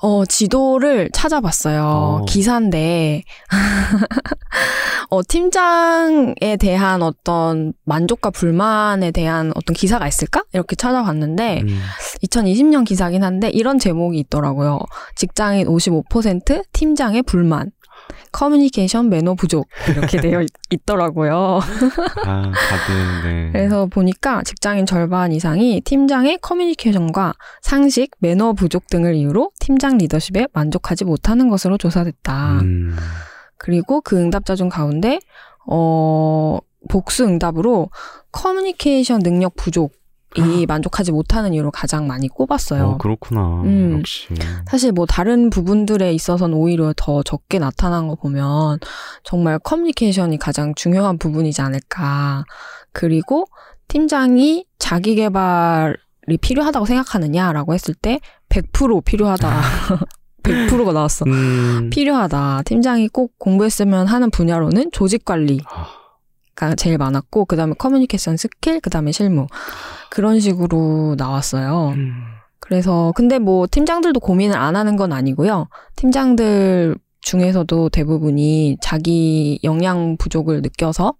어, 0.04 0.26
지도를 0.26 1.08
찾아봤어요. 1.14 1.82
어. 1.82 2.24
기사인데, 2.26 3.22
어, 5.08 5.22
팀장에 5.26 6.58
대한 6.60 7.00
어떤 7.00 7.72
만족과 7.84 8.28
불만에 8.28 9.12
대한 9.12 9.50
어떤 9.54 9.72
기사가 9.74 10.06
있을까? 10.06 10.44
이렇게 10.52 10.76
찾아봤는데, 10.76 11.62
음. 11.62 11.80
2020년 12.22 12.84
기사긴 12.84 13.24
한데, 13.24 13.48
이런 13.48 13.78
제목이 13.78 14.18
있더라고요. 14.18 14.78
직장인 15.16 15.68
55%, 15.68 16.64
팀장의 16.74 17.22
불만. 17.22 17.70
커뮤니케이션 18.32 19.08
매너 19.08 19.34
부족. 19.34 19.68
이렇게 19.88 20.20
되어 20.20 20.42
있, 20.42 20.50
더라고요 20.86 21.60
아, 22.24 22.52
다들, 22.52 23.22
네. 23.24 23.50
그래서 23.52 23.86
보니까 23.86 24.42
직장인 24.42 24.86
절반 24.86 25.32
이상이 25.32 25.80
팀장의 25.82 26.38
커뮤니케이션과 26.38 27.34
상식, 27.62 28.10
매너 28.18 28.54
부족 28.54 28.88
등을 28.88 29.14
이유로 29.14 29.52
팀장 29.60 29.98
리더십에 29.98 30.48
만족하지 30.52 31.04
못하는 31.04 31.48
것으로 31.48 31.78
조사됐다. 31.78 32.60
음. 32.60 32.96
그리고 33.56 34.00
그 34.00 34.18
응답자 34.18 34.56
중 34.56 34.68
가운데 34.68 35.20
어 35.66 36.58
복수 36.90 37.24
응답으로 37.24 37.90
커뮤니케이션 38.32 39.20
능력 39.20 39.56
부족 39.56 39.92
이 40.36 40.66
만족하지 40.66 41.12
못하는 41.12 41.54
이유로 41.54 41.70
가장 41.70 42.06
많이 42.06 42.28
꼽았어요. 42.28 42.84
어, 42.84 42.98
그렇구나. 42.98 43.62
음. 43.64 43.98
역시. 43.98 44.28
사실 44.66 44.92
뭐 44.92 45.06
다른 45.06 45.50
부분들에 45.50 46.12
있어서는 46.12 46.56
오히려 46.56 46.92
더 46.96 47.22
적게 47.22 47.58
나타난 47.58 48.08
거 48.08 48.16
보면 48.16 48.78
정말 49.22 49.58
커뮤니케이션이 49.58 50.38
가장 50.38 50.74
중요한 50.74 51.18
부분이지 51.18 51.62
않을까. 51.62 52.44
그리고 52.92 53.46
팀장이 53.88 54.66
자기 54.78 55.14
개발이 55.14 56.38
필요하다고 56.40 56.86
생각하느냐라고 56.86 57.74
했을 57.74 57.94
때 57.94 58.20
100% 58.48 59.04
필요하다. 59.04 59.60
100%가 60.42 60.92
나왔어. 60.92 61.24
음. 61.26 61.90
필요하다. 61.90 62.62
팀장이 62.64 63.08
꼭 63.08 63.32
공부했으면 63.38 64.06
하는 64.06 64.30
분야로는 64.30 64.90
조직 64.92 65.24
관리 65.24 65.60
가 66.54 66.66
아, 66.66 66.74
제일 66.74 66.98
많았고, 66.98 67.46
그 67.46 67.56
다음에 67.56 67.74
커뮤니케이션 67.76 68.36
스킬, 68.36 68.80
그 68.80 68.90
다음에 68.90 69.12
실무. 69.12 69.46
그런 70.10 70.40
식으로 70.40 71.16
나왔어요. 71.18 71.92
음. 71.96 72.12
그래서, 72.60 73.12
근데 73.16 73.38
뭐, 73.38 73.66
팀장들도 73.70 74.20
고민을 74.20 74.56
안 74.56 74.76
하는 74.76 74.96
건 74.96 75.12
아니고요. 75.12 75.68
팀장들 75.96 76.96
중에서도 77.20 77.88
대부분이 77.88 78.76
자기 78.80 79.58
역량 79.64 80.16
부족을 80.16 80.62
느껴서, 80.62 81.14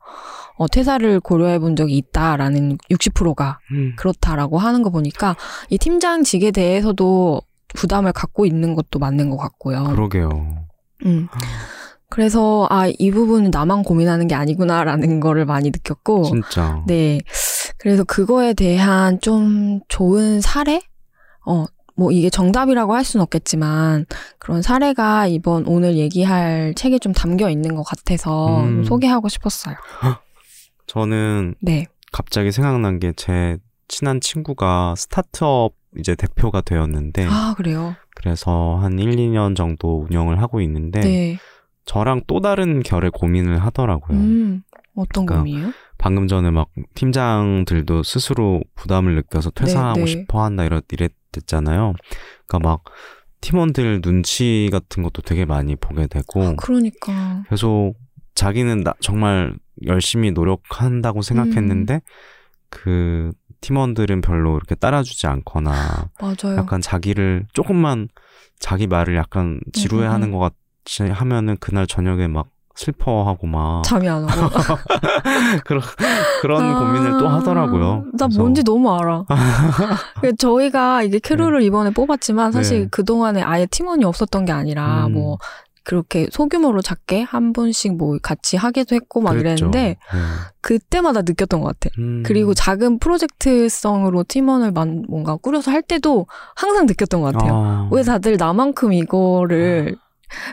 어, 0.57 0.69
퇴사를 0.69 1.21
고려해 1.21 1.59
본 1.59 1.75
적이 1.75 1.97
있다라는 1.97 2.79
60%가 2.91 3.59
음. 3.73 3.95
그렇다라고 3.97 4.59
하는 4.59 4.83
거 4.83 4.91
보니까, 4.91 5.37
이 5.69 5.79
팀장직에 5.79 6.53
대해서도 6.53 7.41
부담을 7.75 8.13
갖고 8.13 8.47
있는 8.47 8.75
것도 8.75 8.99
맞는 9.01 9.31
것 9.31 9.37
같고요. 9.37 9.85
그러게요. 9.85 10.65
음. 11.07 11.29
그래서 12.11 12.67
아 12.71 12.89
이 12.89 13.11
부분은 13.11 13.51
나만 13.51 13.83
고민하는 13.83 14.29
게 14.29 14.35
아니구나라는 14.35 15.19
거를 15.21 15.45
많이 15.47 15.71
느꼈고 15.71 16.25
진짜. 16.25 16.83
네 16.87 17.21
그래서 17.79 18.05
그거에 18.05 18.55
대한 18.55 19.21
좀 19.21 19.81
좋은 19.89 20.41
사례 20.41 20.81
어 21.47 21.67
뭐 21.97 22.11
이게 22.11 22.29
정답이라고 22.29 22.93
할 22.93 23.05
수는 23.05 23.23
없겠지만 23.23 24.07
그런 24.41 24.63
사례가 24.63 25.29
이번 25.29 25.65
오늘 25.69 25.95
얘기할 25.97 26.75
책에 26.75 26.99
좀 26.99 27.13
담겨 27.13 27.49
있는 27.49 27.77
것 27.77 27.85
같아서 27.85 28.65
음. 28.65 28.83
소개하고 28.83 29.29
싶었어요. 29.29 29.77
저는 30.89 31.55
네. 31.61 31.87
갑자기 32.13 32.51
생각난 32.53 32.99
게 32.99 33.13
제 33.17 33.59
친한 33.87 34.21
친구가 34.21 34.95
스타트업 34.97 35.75
이제 35.99 36.17
대표가 36.17 36.63
되었는데 36.63 37.27
아 37.31 37.55
그래요. 37.57 37.95
그래서 38.17 38.77
한 38.83 38.99
1, 38.99 39.11
2년 39.17 39.55
정도 39.55 40.05
운영을 40.09 40.41
하고 40.43 40.61
있는데 40.63 41.01
네. 41.01 41.39
저랑 41.85 42.23
또 42.27 42.41
다른 42.41 42.83
결의 42.83 43.11
고민을 43.11 43.59
하더라고요. 43.59 44.19
음 44.19 44.63
어떤 44.95 45.27
그러니까 45.27 45.37
고민이에요? 45.39 45.73
방금 45.99 46.29
전에 46.29 46.51
막 46.51 46.69
팀장들도 46.95 48.03
스스로 48.03 48.63
부담을 48.75 49.15
느껴서 49.15 49.51
퇴사하고 49.51 50.01
네. 50.01 50.07
싶어 50.07 50.45
한다 50.45 50.65
이랬, 50.65 50.85
이랬댔잖아요. 50.91 51.95
그러니까 52.47 52.69
막 52.69 52.85
팀원들 53.41 54.01
눈치 54.01 54.69
같은 54.73 55.03
것도 55.03 55.23
되게 55.23 55.45
많이 55.45 55.77
보게 55.77 56.07
되고 56.07 56.57
그러니까 56.57 57.45
계속 57.49 57.95
자기는 58.35 58.83
나, 58.83 58.95
정말 59.01 59.55
열심히 59.85 60.33
노력한다고 60.33 61.23
생각했는데 61.23 62.01
그 62.71 63.33
팀원들은 63.61 64.21
별로 64.21 64.57
이렇게 64.57 64.75
따라주지 64.75 65.27
않거나 65.27 66.11
맞아요. 66.21 66.57
약간 66.57 66.81
자기를 66.81 67.47
조금만 67.53 68.09
자기 68.59 68.87
말을 68.87 69.17
약간 69.17 69.61
지루해하는 69.73 70.29
음, 70.29 70.31
음, 70.31 70.33
것 70.33 70.39
같이 70.39 70.57
하면은 71.13 71.57
그날 71.61 71.87
저녁에 71.87 72.29
막 72.29 72.49
슬퍼하고 72.75 73.47
막 73.47 73.83
잠이 73.87 74.09
안 74.09 74.25
오고. 74.25 74.33
그런 75.65 75.83
그런 76.41 76.63
아, 76.63 76.79
고민을 76.79 77.19
또 77.19 77.29
하더라고요. 77.29 78.05
나 78.15 78.27
그래서 78.27 78.41
뭔지 78.41 78.65
너무 78.65 78.93
알아. 78.93 79.25
그 80.21 80.37
저희가 80.37 81.03
이게 81.03 81.19
크루를 81.19 81.63
이번에 81.63 81.91
뽑았지만 81.91 82.53
사실 82.53 82.83
네. 82.83 82.89
그 82.91 83.05
동안에 83.05 83.43
아예 83.43 83.67
팀원이 83.67 84.05
없었던 84.05 84.45
게 84.45 84.53
아니라 84.53 85.07
음. 85.07 85.13
뭐 85.13 85.39
그렇게 85.85 86.29
소규모로 86.33 86.81
작게 86.81 87.23
한 87.23 87.53
분씩 87.53 87.97
뭐 87.97 88.17
같이 88.23 88.57
하기도 88.57 88.97
했고 88.97 89.21
막 89.21 89.33
그랬죠. 89.33 89.67
이랬는데 89.67 89.81
네. 89.89 89.99
그때마다 90.63 91.21
느꼈던 91.21 91.61
것 91.61 91.79
같아. 91.79 91.95
음. 91.99 92.23
그리고 92.25 92.55
작은 92.55 92.99
프로젝트성으로 92.99 94.25
팀원을 94.27 94.73
만, 94.73 95.05
뭔가 95.09 95.37
꾸려서 95.37 95.71
할 95.71 95.83
때도 95.83 96.27
항상 96.57 96.87
느꼈던 96.87 97.21
것 97.21 97.33
같아요. 97.35 97.53
아. 97.55 97.89
왜 97.93 98.03
다들 98.03 98.39
나만큼 98.39 98.95
이거를 98.95 99.97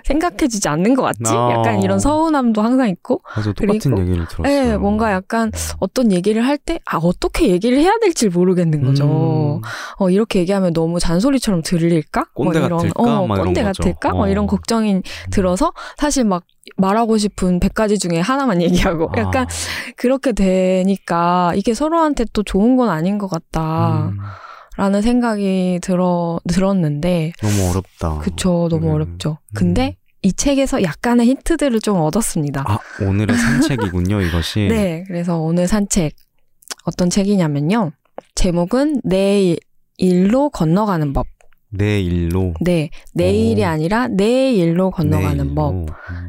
생각해주지 0.03 0.67
않는 0.69 0.95
것 0.95 1.03
같지? 1.03 1.21
아. 1.27 1.51
약간 1.51 1.81
이런 1.83 1.99
서운함도 1.99 2.61
항상 2.61 2.89
있고 2.89 3.21
맞아 3.35 3.53
똑같은 3.53 3.79
그리고- 3.79 4.01
얘기를 4.01 4.27
들었어요. 4.27 4.43
네, 4.43 4.77
뭔가 4.77 5.11
약간 5.11 5.51
어떤 5.79 6.11
얘기를 6.11 6.45
할 6.45 6.57
때, 6.57 6.79
아, 6.85 6.97
어떻게 6.97 7.49
얘기를 7.49 7.77
해야 7.79 7.91
될지 8.01 8.29
모르겠는 8.29 8.83
거죠. 8.83 9.03
음. 9.05 9.61
어, 9.99 10.09
이렇게 10.09 10.39
얘기하면 10.39 10.73
너무 10.73 10.99
잔소리처럼 10.99 11.61
들릴까? 11.63 12.25
꼰대 12.33 12.59
뭐 12.59 12.65
이런, 12.67 12.77
같을까? 12.79 13.19
어, 13.19 13.27
막 13.27 13.35
이런 13.35 13.45
꼰대 13.47 13.63
거죠. 13.63 13.83
같을까? 13.83 14.09
뭐 14.11 14.25
어. 14.25 14.29
이런 14.29 14.47
걱정이 14.47 15.01
들어서 15.31 15.71
사실 15.97 16.23
막 16.25 16.43
말하고 16.77 17.17
싶은 17.17 17.59
100가지 17.59 17.99
중에 17.99 18.19
하나만 18.19 18.61
얘기하고 18.61 19.11
약간 19.17 19.43
아. 19.45 19.47
그렇게 19.97 20.31
되니까 20.31 21.51
이게 21.55 21.73
서로한테 21.73 22.25
또 22.33 22.43
좋은 22.43 22.75
건 22.77 22.89
아닌 22.89 23.17
것 23.17 23.27
같다 23.29 24.11
라는 24.81 24.97
음. 24.97 25.01
생각이 25.03 25.79
들어, 25.83 26.39
들었는데, 26.47 27.33
너무 27.39 27.69
어렵다. 27.69 28.17
그쵸, 28.17 28.67
너무 28.67 28.87
음. 28.87 28.93
어렵죠. 28.95 29.37
근데 29.53 29.95
이 30.23 30.33
책에서 30.33 30.81
약간의 30.81 31.27
힌트들을 31.27 31.79
좀 31.81 31.97
얻었습니다. 31.97 32.63
아 32.67 32.79
오늘의 32.99 33.37
산책이군요 33.37 34.21
이것이. 34.21 34.61
네, 34.73 35.03
그래서 35.05 35.37
오늘 35.37 35.67
산책 35.67 36.15
어떤 36.85 37.11
책이냐면요. 37.11 37.91
제목은 38.33 39.01
내 39.03 39.55
일로 39.97 40.49
건너가는 40.49 41.13
법. 41.13 41.27
내 41.71 42.01
일로. 42.01 42.53
네, 42.61 42.89
내일이 43.13 43.63
오. 43.63 43.67
아니라 43.67 44.07
내 44.07 44.51
일로 44.53 44.91
건너가는 44.91 45.37
내 45.37 45.43
일로. 45.43 45.55
법. 45.55 45.73
음. 45.73 45.87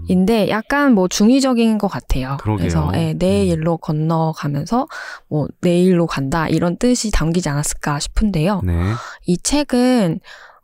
인데 0.09 0.49
약간 0.49 0.95
뭐 0.95 1.09
중의적인 1.09 1.79
것 1.79 1.89
같아요. 1.89 2.37
그러게요. 2.41 2.59
그래서 2.59 2.91
예, 2.95 3.15
내 3.15 3.43
음. 3.43 3.49
일로 3.49 3.77
건너가면서 3.77 4.87
뭐 5.29 5.49
내일로 5.61 6.07
간다 6.07 6.49
이런 6.49 6.77
뜻이 6.77 7.11
담기지 7.11 7.49
않았을까 7.49 7.99
싶은데요. 7.99 8.63
네. 8.65 8.73
이 9.27 9.37
책은 9.37 10.21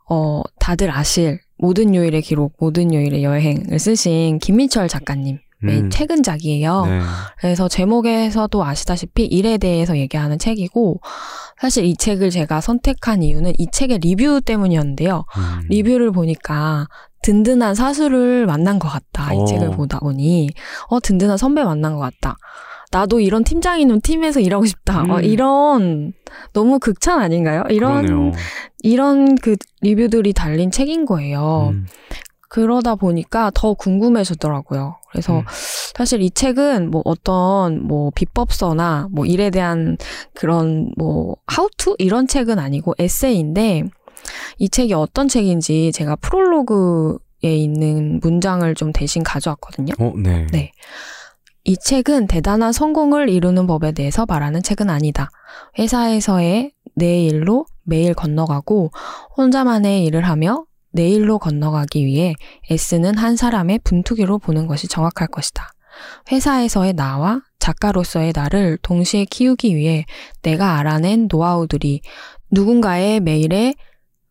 어 0.08 0.42
다들 0.58 0.90
아실 0.90 1.40
모든 1.58 1.94
요일의 1.94 2.23
기록, 2.23 2.54
모든 2.58 2.94
요일의 2.94 3.25
여행을 3.25 3.78
쓰신 3.78 4.38
김민철 4.38 4.88
작가님. 4.88 5.40
의 5.64 5.80
음. 5.80 5.90
최근작이에요. 5.90 6.86
네. 6.86 7.00
그래서 7.40 7.68
제목에서도 7.68 8.64
아시다시피 8.64 9.24
일에 9.24 9.58
대해서 9.58 9.96
얘기하는 9.98 10.38
책이고 10.38 11.00
사실 11.60 11.84
이 11.84 11.96
책을 11.96 12.30
제가 12.30 12.60
선택한 12.60 13.24
이유는 13.24 13.54
이 13.58 13.66
책의 13.72 13.98
리뷰 13.98 14.40
때문이었는데요. 14.40 15.24
음. 15.36 15.66
리뷰를 15.68 16.12
보니까 16.12 16.86
든든한 17.22 17.74
사수를 17.74 18.46
만난 18.46 18.78
것 18.78 18.88
같다. 18.88 19.34
이 19.34 19.38
어. 19.38 19.44
책을 19.46 19.72
보다 19.72 19.98
보니 19.98 20.50
어 20.88 21.00
든든한 21.00 21.36
선배 21.36 21.64
만난 21.64 21.94
것 21.94 21.98
같다. 21.98 22.36
나도 22.90 23.20
이런 23.20 23.44
팀장이 23.44 23.82
있는 23.82 24.00
팀에서 24.00 24.40
일하고 24.40 24.64
싶다. 24.64 25.02
어, 25.02 25.16
음. 25.16 25.24
이런 25.24 26.12
너무 26.52 26.78
극찬 26.78 27.20
아닌가요? 27.20 27.64
이런 27.68 28.06
그러네요. 28.06 28.32
이런 28.82 29.34
그 29.34 29.56
리뷰들이 29.82 30.32
달린 30.32 30.70
책인 30.70 31.04
거예요. 31.04 31.70
음. 31.72 31.86
그러다 32.49 32.95
보니까 32.95 33.50
더 33.55 33.75
궁금해지더라고요. 33.75 34.97
그래서 35.11 35.40
음. 35.40 35.45
사실 35.95 36.23
이 36.23 36.31
책은 36.31 36.90
뭐 36.90 37.02
어떤 37.05 37.87
뭐 37.87 38.11
비법서나 38.14 39.09
뭐 39.11 39.26
일에 39.26 39.50
대한 39.50 39.97
그런 40.35 40.90
뭐 40.97 41.37
하우투 41.47 41.97
이런 41.99 42.26
책은 42.26 42.59
아니고 42.59 42.95
에세이인데 42.99 43.85
이 44.59 44.69
책이 44.69 44.95
어떤 44.95 45.28
책인지 45.28 45.93
제가 45.93 46.17
프롤로그에 46.17 47.19
있는 47.55 48.21
문장을 48.23 48.75
좀 48.75 48.93
대신 48.93 49.23
가져왔거든요. 49.23 49.95
어, 49.99 50.12
네. 50.17 50.47
네. 50.50 50.73
이 51.64 51.76
책은 51.76 52.28
대단한 52.28 52.73
성공을 52.73 53.28
이루는 53.28 53.67
법에 53.67 53.93
대해서 53.93 54.25
말하는 54.26 54.62
책은 54.62 54.88
아니다. 54.88 55.31
회사에서의 55.78 56.73
내 56.95 57.25
일로 57.25 57.67
매일 57.83 58.14
건너가고 58.14 58.90
혼자만의 59.37 60.05
일을 60.05 60.23
하며 60.23 60.64
내일로 60.92 61.38
건너가기 61.38 62.04
위해 62.04 62.35
애쓰는 62.71 63.16
한 63.16 63.37
사람의 63.37 63.80
분투기로 63.85 64.38
보는 64.38 64.66
것이 64.66 64.88
정확할 64.88 65.28
것이다. 65.28 65.71
회사에서의 66.30 66.95
나와 66.95 67.40
작가로서의 67.59 68.33
나를 68.35 68.78
동시에 68.83 69.25
키우기 69.25 69.75
위해 69.76 70.04
내가 70.42 70.78
알아낸 70.78 71.28
노하우들이 71.30 72.00
누군가의 72.50 73.21
매일에 73.21 73.75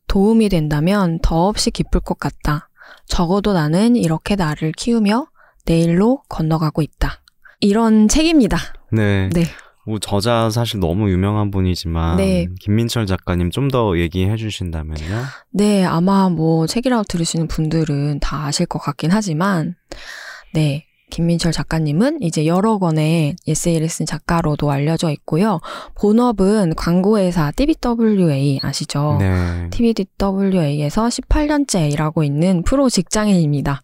도움이 0.07 0.49
된다면 0.49 1.19
더없이 1.21 1.71
기쁠 1.71 2.01
것 2.01 2.17
같다. 2.17 2.69
적어도 3.07 3.53
나는 3.53 3.95
이렇게 3.95 4.35
나를 4.35 4.71
키우며 4.71 5.27
내일로 5.65 6.23
건너가고 6.29 6.81
있다. 6.81 7.21
이런 7.59 8.07
책입니다. 8.07 8.57
네. 8.91 9.29
네. 9.33 9.43
뭐 9.87 9.99
저자 9.99 10.49
사실 10.49 10.79
너무 10.79 11.09
유명한 11.09 11.49
분이지만 11.49 12.17
네. 12.17 12.47
김민철 12.59 13.05
작가님 13.05 13.51
좀 13.51 13.67
더 13.67 13.97
얘기해 13.99 14.37
주신다면요. 14.37 15.23
네, 15.51 15.83
아마 15.83 16.29
뭐 16.29 16.67
책이라고 16.67 17.03
들으시는 17.03 17.47
분들은 17.47 18.19
다 18.21 18.45
아실 18.45 18.65
것 18.65 18.79
같긴 18.79 19.11
하지만, 19.11 19.75
네. 20.53 20.85
김민철 21.09 21.51
작가님은 21.53 22.21
이제 22.21 22.45
여러 22.45 22.77
권의 22.79 23.37
에세이를 23.47 23.87
쓴 23.87 24.05
작가로도 24.05 24.71
알려져 24.71 25.09
있고요. 25.11 25.59
본업은 25.95 26.75
광고회사 26.75 27.51
TBWA 27.51 28.59
아시죠? 28.61 29.17
네. 29.19 29.69
TBWA에서 29.69 31.07
18년째 31.07 31.91
일하고 31.93 32.23
있는 32.23 32.61
프로 32.63 32.89
직장인입니다. 32.89 33.83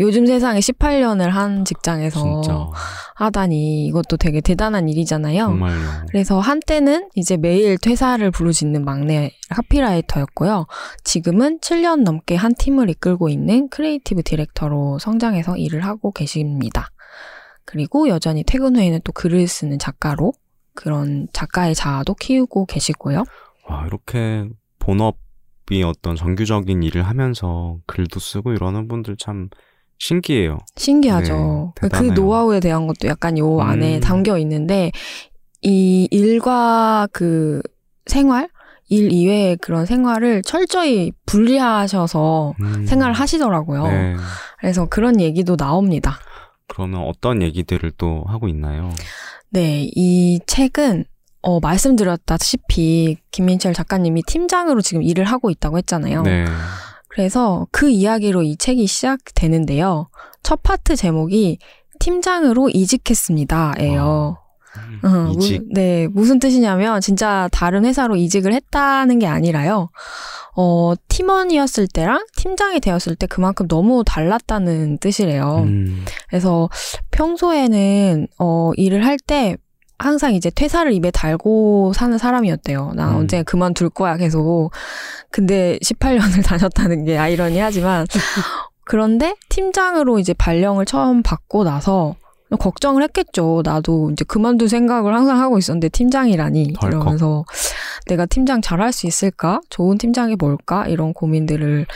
요즘 0.00 0.24
세상에 0.24 0.60
18년을 0.60 1.28
한 1.28 1.64
직장에서 1.64 2.42
진짜 2.42 2.66
하다니 3.16 3.86
이것도 3.86 4.16
되게 4.16 4.40
대단한 4.40 4.88
일이잖아요. 4.88 5.44
정말요. 5.44 6.06
그래서 6.08 6.40
한때는 6.40 7.10
이제 7.14 7.36
매일 7.36 7.76
퇴사를 7.76 8.28
부르짖는 8.30 8.82
막내 8.84 9.32
카피라이터였고요. 9.50 10.66
지금은 11.04 11.60
7년 11.60 12.02
넘게 12.02 12.34
한 12.34 12.54
팀을 12.54 12.88
이끌고 12.88 13.28
있는 13.28 13.68
creative 13.68 14.22
director로 14.22 14.98
성장해서 14.98 15.58
일을 15.58 15.84
하고 15.84 16.12
계십니다. 16.12 16.88
그리고 17.66 18.08
여전히 18.08 18.42
퇴근 18.42 18.76
후에는 18.76 19.00
또 19.04 19.12
글을 19.12 19.46
쓰는 19.46 19.78
작가로 19.78 20.32
그런 20.74 21.28
작가의 21.34 21.74
자아도 21.74 22.14
키우고 22.14 22.64
계시고요. 22.64 23.24
와 23.68 23.86
이렇게 23.86 24.48
본업이 24.78 25.82
어떤 25.84 26.16
정규적인 26.16 26.82
일을 26.82 27.02
하면서 27.02 27.76
글도 27.86 28.18
쓰고 28.18 28.52
이러는 28.54 28.88
분들 28.88 29.16
참 29.18 29.50
신기해요. 30.00 30.58
신기하죠. 30.76 31.74
네, 31.80 31.88
그. 31.88 32.04
노하우에 32.06 32.58
대한 32.58 32.86
것도 32.86 33.06
약간 33.06 33.38
요 33.38 33.60
안에 33.60 33.96
음. 33.96 34.00
담겨 34.00 34.38
있는데 34.38 34.90
이 35.62 36.08
일과 36.10 37.06
그 37.12 37.62
생활 38.06 38.48
일 38.88 39.12
이외의 39.12 39.56
그런 39.58 39.86
생활을 39.86 40.42
철저히 40.42 41.12
분리하셔서 41.26 42.54
음. 42.60 42.86
생활을 42.86 43.14
하시더라고요. 43.14 43.84
네. 43.84 44.16
그래서 44.58 44.86
그런 44.86 45.20
얘기도 45.20 45.56
나옵니다. 45.56 46.18
그러면 46.66 47.02
어떤 47.02 47.40
얘기들을 47.40 47.92
또 47.98 48.24
하고 48.26 48.48
있나요? 48.48 48.90
네, 49.50 49.88
이 49.94 50.40
책은 50.46 51.04
어, 51.42 51.60
말씀드렸다시피 51.60 53.18
김민철 53.30 53.74
작가님이 53.74 54.22
팀장으로 54.24 54.80
지금 54.80 55.02
일을 55.02 55.24
하고 55.24 55.50
있다고 55.50 55.78
했잖아요. 55.78 56.22
네. 56.22 56.44
그래서 57.10 57.66
그 57.72 57.90
이야기로 57.90 58.42
이 58.42 58.56
책이 58.56 58.86
시작되는데요. 58.86 60.08
첫 60.42 60.62
파트 60.62 60.96
제목이 60.96 61.58
팀장으로 61.98 62.70
이직했습니다예요. 62.70 64.02
어, 64.02 64.36
아, 65.02 65.32
이직. 65.34 65.62
무, 65.62 65.68
네, 65.74 66.06
무슨 66.08 66.38
뜻이냐면 66.38 67.00
진짜 67.00 67.48
다른 67.52 67.84
회사로 67.84 68.16
이직을 68.16 68.52
했다는 68.54 69.18
게 69.18 69.26
아니라요. 69.26 69.90
어, 70.56 70.94
팀원이었을 71.08 71.88
때랑 71.88 72.24
팀장이 72.36 72.80
되었을 72.80 73.16
때 73.16 73.26
그만큼 73.26 73.66
너무 73.66 74.04
달랐다는 74.04 74.98
뜻이래요. 74.98 75.64
음. 75.66 76.04
그래서 76.28 76.68
평소에는 77.10 78.28
어, 78.38 78.70
일을 78.76 79.04
할 79.04 79.18
때 79.18 79.56
항상 80.00 80.34
이제 80.34 80.50
퇴사를 80.50 80.90
입에 80.92 81.10
달고 81.10 81.92
사는 81.94 82.16
사람이었대요. 82.16 82.92
나 82.94 83.10
음. 83.10 83.16
언제 83.16 83.42
그만둘 83.42 83.90
거야 83.90 84.16
계속. 84.16 84.70
근데 85.30 85.78
18년을 85.82 86.42
다녔다는 86.44 87.04
게 87.04 87.18
아이러니하지만 87.18 88.06
그런데 88.84 89.36
팀장으로 89.50 90.18
이제 90.18 90.32
발령을 90.34 90.84
처음 90.86 91.22
받고 91.22 91.64
나서 91.64 92.16
걱정을 92.58 93.02
했겠죠. 93.04 93.62
나도 93.64 94.10
이제 94.10 94.24
그만둘 94.24 94.68
생각을 94.68 95.14
항상 95.14 95.40
하고 95.40 95.58
있었는데 95.58 95.88
팀장이라니 95.90 96.74
덜컥. 96.80 96.88
이러면서 96.90 97.44
내가 98.06 98.26
팀장 98.26 98.60
잘할 98.60 98.92
수 98.92 99.06
있을까? 99.06 99.60
좋은 99.70 99.98
팀장이 99.98 100.36
뭘까? 100.36 100.86
이런 100.86 101.12
고민들을 101.12 101.86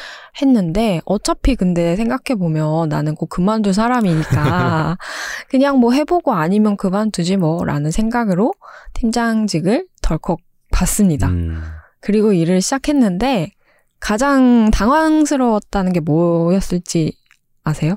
했는데 0.40 1.01
어차피 1.05 1.57
근데 1.57 1.97
생각해 1.97 2.38
보면 2.38 2.88
나는 2.88 3.14
꼭 3.14 3.29
그만둘 3.29 3.75
사람이니까 3.75 4.97
그냥 5.49 5.79
뭐 5.79 5.93
해보고 5.93 6.33
아니면 6.33 6.77
그만두지 6.77 7.37
뭐라는 7.37 7.90
생각으로 7.90 8.53
팀장직을 8.95 9.87
덜컥 10.03 10.38
받습니다. 10.73 11.29
음. 11.29 11.62
그리고 12.01 12.33
일을 12.33 12.61
시작했는데 12.61 13.53
가장 14.01 14.71
당황스러웠다는 14.71 15.93
게 15.93 16.01
뭐였을지 16.01 17.17
아세요? 17.62 17.97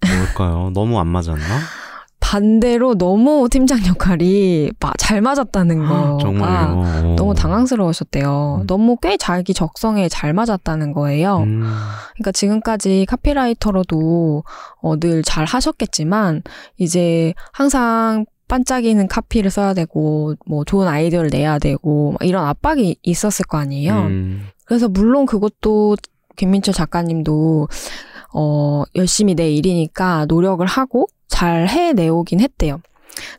뭘까요? 0.00 0.70
너무 0.74 0.98
안 0.98 1.06
맞았나? 1.06 1.44
반대로 2.30 2.96
너무 2.96 3.48
팀장 3.48 3.86
역할이 3.86 4.72
마- 4.80 4.92
잘 4.98 5.20
맞았다는 5.20 5.78
거가 5.86 6.18
정말요. 6.20 6.82
아, 6.84 7.14
너무 7.16 7.34
당황스러우셨대요. 7.34 8.62
음. 8.62 8.66
너무 8.66 8.96
꽤 9.00 9.16
자기 9.16 9.54
적성에 9.54 10.08
잘 10.08 10.32
맞았다는 10.32 10.92
거예요. 10.92 11.38
음. 11.44 11.62
그러니까 12.14 12.32
지금까지 12.32 13.06
카피라이터로도 13.08 14.42
어, 14.82 14.96
늘 14.98 15.22
잘 15.22 15.44
하셨겠지만 15.44 16.42
이제 16.78 17.32
항상 17.52 18.26
반짝이는 18.48 19.06
카피를 19.06 19.50
써야 19.52 19.72
되고 19.72 20.34
뭐 20.46 20.64
좋은 20.64 20.88
아이디어를 20.88 21.30
내야 21.32 21.58
되고 21.60 22.12
막 22.12 22.18
이런 22.28 22.44
압박이 22.44 22.96
있었을 23.02 23.44
거 23.46 23.56
아니에요. 23.58 23.94
음. 23.94 24.46
그래서 24.64 24.88
물론 24.88 25.26
그것도 25.26 25.94
김민철 26.36 26.74
작가님도 26.74 27.68
어 28.34 28.82
열심히 28.96 29.34
내 29.36 29.50
일이니까 29.52 30.26
노력을 30.26 30.64
하고 30.66 31.06
잘 31.28 31.68
해내오긴 31.68 32.40
했대요. 32.40 32.80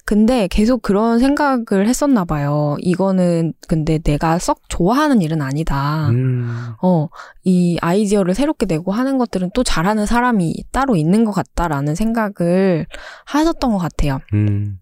근데 0.06 0.48
계속 0.48 0.82
그런 0.82 1.20
생각을 1.20 1.88
했었나 1.88 2.26
봐요. 2.26 2.76
이거는 2.80 3.54
근데 3.68 4.00
내가 4.00 4.40
썩 4.40 4.62
좋아하는 4.70 5.22
일은 5.22 5.42
아니다. 5.42 6.10
음. 6.10 6.74
어, 6.82 7.10
이 7.44 7.78
아이디어를 7.82 8.34
새롭게 8.34 8.66
내고 8.66 8.92
하는 8.92 9.18
것들은 9.18 9.52
또 9.54 9.64
잘하는 9.64 10.06
사람이 10.06 10.64
따로 10.72 10.96
있는 10.96 11.26
것 11.26 11.32
같다라는 11.32 11.96
생각을 11.96 12.88
하셨던 13.26 13.72
것 13.72 13.78
같아요. 13.78 14.20
음. 14.34 14.80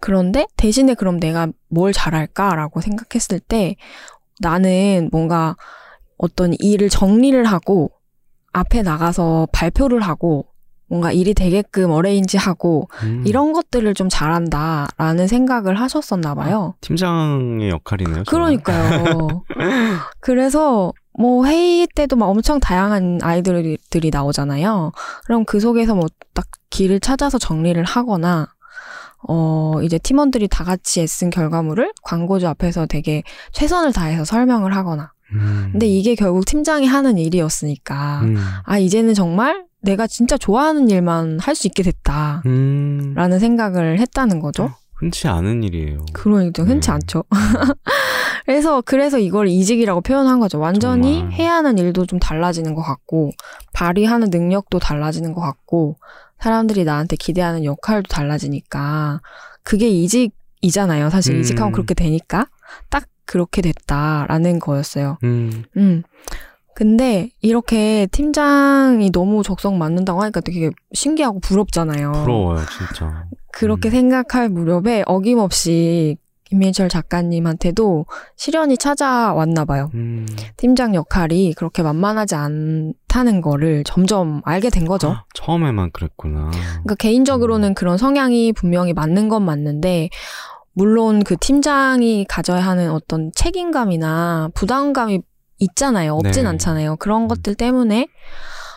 그런데 0.00 0.46
대신에 0.56 0.94
그럼 0.94 1.18
내가 1.20 1.48
뭘 1.68 1.92
잘할까라고 1.92 2.80
생각했을 2.80 3.40
때 3.40 3.76
나는 4.40 5.08
뭔가 5.12 5.56
어떤 6.16 6.54
일을 6.58 6.88
정리를 6.88 7.44
하고 7.44 7.90
앞에 8.52 8.82
나가서 8.82 9.48
발표를 9.52 10.00
하고 10.00 10.46
뭔가 10.88 11.12
일이 11.12 11.34
되게끔 11.34 11.90
어레인지 11.90 12.36
하고 12.38 12.88
음. 13.02 13.24
이런 13.26 13.52
것들을 13.52 13.92
좀 13.94 14.08
잘한다라는 14.08 15.26
생각을 15.28 15.78
하셨었나 15.80 16.34
봐요. 16.34 16.74
팀장의 16.80 17.68
역할이네요. 17.70 18.24
정말. 18.24 18.58
그러니까요. 18.58 19.42
그래서 20.20 20.92
뭐 21.18 21.44
회의 21.46 21.86
때도 21.94 22.16
막 22.16 22.26
엄청 22.26 22.60
다양한 22.60 23.18
아이들이 23.22 23.78
나오잖아요. 24.10 24.92
그럼 25.26 25.44
그 25.44 25.60
속에서 25.60 25.94
뭐 25.94 26.06
딱 26.38 26.46
길을 26.70 27.00
찾아서 27.00 27.36
정리를 27.36 27.82
하거나 27.82 28.46
어 29.28 29.80
이제 29.82 29.98
팀원들이 29.98 30.46
다 30.46 30.62
같이 30.62 31.00
애쓴 31.00 31.30
결과물을 31.30 31.92
광고주 32.04 32.46
앞에서 32.46 32.86
되게 32.86 33.24
최선을 33.52 33.92
다해서 33.92 34.24
설명을 34.24 34.76
하거나. 34.76 35.10
음. 35.32 35.70
근데 35.72 35.86
이게 35.88 36.14
결국 36.14 36.44
팀장이 36.46 36.86
하는 36.86 37.18
일이었으니까 37.18 38.20
음. 38.22 38.36
아 38.64 38.78
이제는 38.78 39.14
정말 39.14 39.64
내가 39.82 40.06
진짜 40.06 40.36
좋아하는 40.36 40.90
일만 40.90 41.38
할 41.40 41.54
수 41.54 41.66
있게 41.66 41.82
됐다라는 41.82 42.42
음. 42.46 43.38
생각을 43.38 43.98
했다는 44.00 44.40
거죠. 44.40 44.70
흔치 44.94 45.28
않은 45.28 45.62
일이에요. 45.62 46.04
그러니까 46.12 46.64
흔치 46.64 46.88
네. 46.88 46.92
않죠. 46.94 47.22
그래서 48.44 48.80
그래서 48.80 49.18
이걸 49.18 49.46
이직이라고 49.48 50.00
표현한 50.00 50.40
거죠. 50.40 50.58
완전히 50.58 51.18
정말. 51.18 51.32
해야 51.32 51.54
하는 51.54 51.78
일도 51.78 52.06
좀 52.06 52.18
달라지는 52.18 52.74
것 52.74 52.82
같고 52.82 53.30
발휘하는 53.72 54.30
능력도 54.30 54.78
달라지는 54.80 55.32
것 55.34 55.40
같고 55.40 55.96
사람들이 56.40 56.84
나한테 56.84 57.16
기대하는 57.16 57.64
역할도 57.64 58.08
달라지니까 58.08 59.20
그게 59.62 59.88
이직이잖아요. 59.88 61.10
사실 61.10 61.36
음. 61.36 61.40
이직하면 61.40 61.72
그렇게 61.72 61.94
되니까 61.94 62.46
딱 62.90 63.04
그렇게 63.24 63.60
됐다라는 63.62 64.58
거였어요. 64.58 65.18
음. 65.22 65.64
음. 65.76 66.02
근데 66.78 67.30
이렇게 67.40 68.06
팀장이 68.12 69.10
너무 69.10 69.42
적성 69.42 69.78
맞는다고 69.78 70.22
하니까 70.22 70.40
되게 70.40 70.70
신기하고 70.92 71.40
부럽잖아요. 71.40 72.12
부러워요, 72.12 72.60
진짜. 72.66 73.24
그렇게 73.52 73.88
음. 73.88 73.90
생각할 73.90 74.48
무렵에 74.48 75.02
어김없이 75.06 76.18
김민철 76.44 76.88
작가님한테도 76.88 78.06
시련이 78.36 78.78
찾아왔나 78.78 79.64
봐요. 79.64 79.90
음. 79.94 80.24
팀장 80.56 80.94
역할이 80.94 81.54
그렇게 81.54 81.82
만만하지 81.82 82.36
않다는 82.36 83.40
거를 83.40 83.82
점점 83.82 84.40
알게 84.44 84.70
된 84.70 84.84
거죠. 84.84 85.08
아, 85.08 85.24
처음에만 85.34 85.90
그랬구나. 85.90 86.52
그러니까 86.52 86.94
개인적으로는 86.94 87.74
그런 87.74 87.98
성향이 87.98 88.52
분명히 88.52 88.92
맞는 88.92 89.28
건 89.28 89.44
맞는데 89.44 90.10
물론 90.74 91.24
그 91.24 91.36
팀장이 91.36 92.24
가져야 92.28 92.60
하는 92.60 92.92
어떤 92.92 93.32
책임감이나 93.34 94.50
부담감이 94.54 95.22
있잖아요. 95.58 96.14
없진 96.14 96.44
네. 96.44 96.48
않잖아요. 96.50 96.96
그런 96.96 97.22
음. 97.22 97.28
것들 97.28 97.54
때문에 97.54 98.08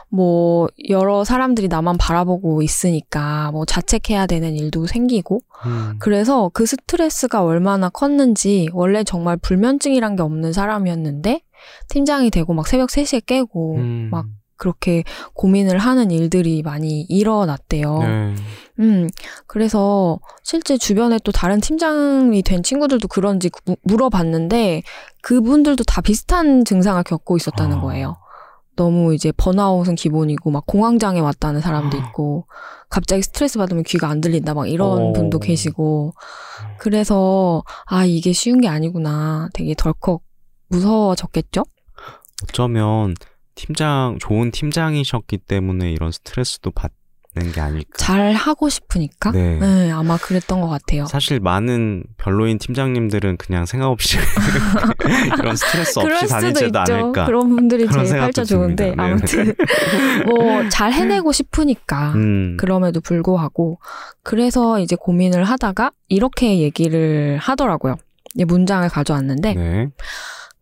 뭐 0.09 0.67
여러 0.89 1.23
사람들이 1.23 1.69
나만 1.69 1.97
바라보고 1.97 2.61
있으니까 2.61 3.51
뭐 3.51 3.65
자책해야 3.65 4.25
되는 4.27 4.55
일도 4.55 4.85
생기고 4.85 5.39
음. 5.65 5.95
그래서 5.99 6.51
그 6.53 6.65
스트레스가 6.65 7.43
얼마나 7.43 7.87
컸는지 7.89 8.69
원래 8.73 9.05
정말 9.05 9.37
불면증이란 9.37 10.17
게 10.17 10.21
없는 10.21 10.51
사람이었는데 10.51 11.41
팀장이 11.87 12.29
되고 12.29 12.53
막 12.53 12.67
새벽 12.67 12.89
3시에 12.89 13.25
깨고 13.25 13.75
음. 13.75 14.09
막 14.11 14.25
그렇게 14.61 15.03
고민을 15.33 15.79
하는 15.79 16.11
일들이 16.11 16.61
많이 16.61 17.01
일어났대요. 17.09 17.97
네. 17.97 18.35
음, 18.79 19.09
그래서 19.47 20.19
실제 20.43 20.77
주변에 20.77 21.17
또 21.23 21.31
다른 21.31 21.59
팀장이 21.59 22.43
된 22.43 22.61
친구들도 22.61 23.07
그런지 23.07 23.49
무- 23.65 23.75
물어봤는데 23.81 24.83
그분들도 25.23 25.83
다 25.85 26.01
비슷한 26.01 26.63
증상을 26.63 27.01
겪고 27.03 27.37
있었다는 27.37 27.77
아. 27.77 27.81
거예요. 27.81 28.17
너무 28.75 29.15
이제 29.15 29.31
번아웃은 29.35 29.95
기본이고 29.95 30.51
막 30.51 30.63
공황장애 30.67 31.19
왔다는 31.19 31.59
사람도 31.59 31.97
아. 31.97 31.99
있고 31.99 32.45
갑자기 32.87 33.23
스트레스 33.23 33.57
받으면 33.57 33.83
귀가 33.83 34.09
안 34.09 34.21
들린다 34.21 34.53
막 34.53 34.69
이런 34.69 34.89
어. 35.09 35.13
분도 35.13 35.39
계시고 35.39 36.13
그래서 36.77 37.63
아 37.87 38.05
이게 38.05 38.31
쉬운 38.31 38.61
게 38.61 38.67
아니구나 38.67 39.49
되게 39.55 39.73
덜컥 39.73 40.21
무서워졌겠죠? 40.69 41.63
어쩌면 42.43 43.15
팀장 43.55 44.17
좋은 44.19 44.51
팀장이셨기 44.51 45.37
때문에 45.39 45.91
이런 45.91 46.11
스트레스도 46.11 46.71
받는 46.71 47.51
게 47.53 47.61
아닐까. 47.61 47.89
잘 47.97 48.33
하고 48.33 48.69
싶으니까 48.69 49.31
네. 49.31 49.57
네, 49.59 49.91
아마 49.91 50.17
그랬던 50.17 50.61
것 50.61 50.67
같아요. 50.67 51.05
사실 51.05 51.39
많은 51.39 52.03
별로인 52.17 52.57
팀장님들은 52.59 53.37
그냥 53.37 53.65
생각 53.65 53.87
없이 53.89 54.17
이런 55.39 55.55
스트레스 55.55 55.99
없이 55.99 56.27
다니지도. 56.27 56.79
않을까. 56.79 57.25
그런 57.25 57.49
분들이 57.55 57.85
그런 57.85 58.05
제일 58.05 58.19
팔자 58.21 58.43
좋은데. 58.43 58.89
네. 58.89 58.95
아무튼 58.97 59.53
뭐 60.27 60.69
잘 60.69 60.93
해내고 60.93 61.31
싶으니까 61.31 62.13
음. 62.15 62.55
그럼에도 62.59 63.01
불구하고 63.01 63.79
그래서 64.23 64.79
이제 64.79 64.95
고민을 64.95 65.43
하다가 65.43 65.91
이렇게 66.07 66.59
얘기를 66.59 67.37
하더라고요. 67.41 67.95
문장을 68.47 68.87
가져왔는데 68.87 69.53
네. 69.55 69.87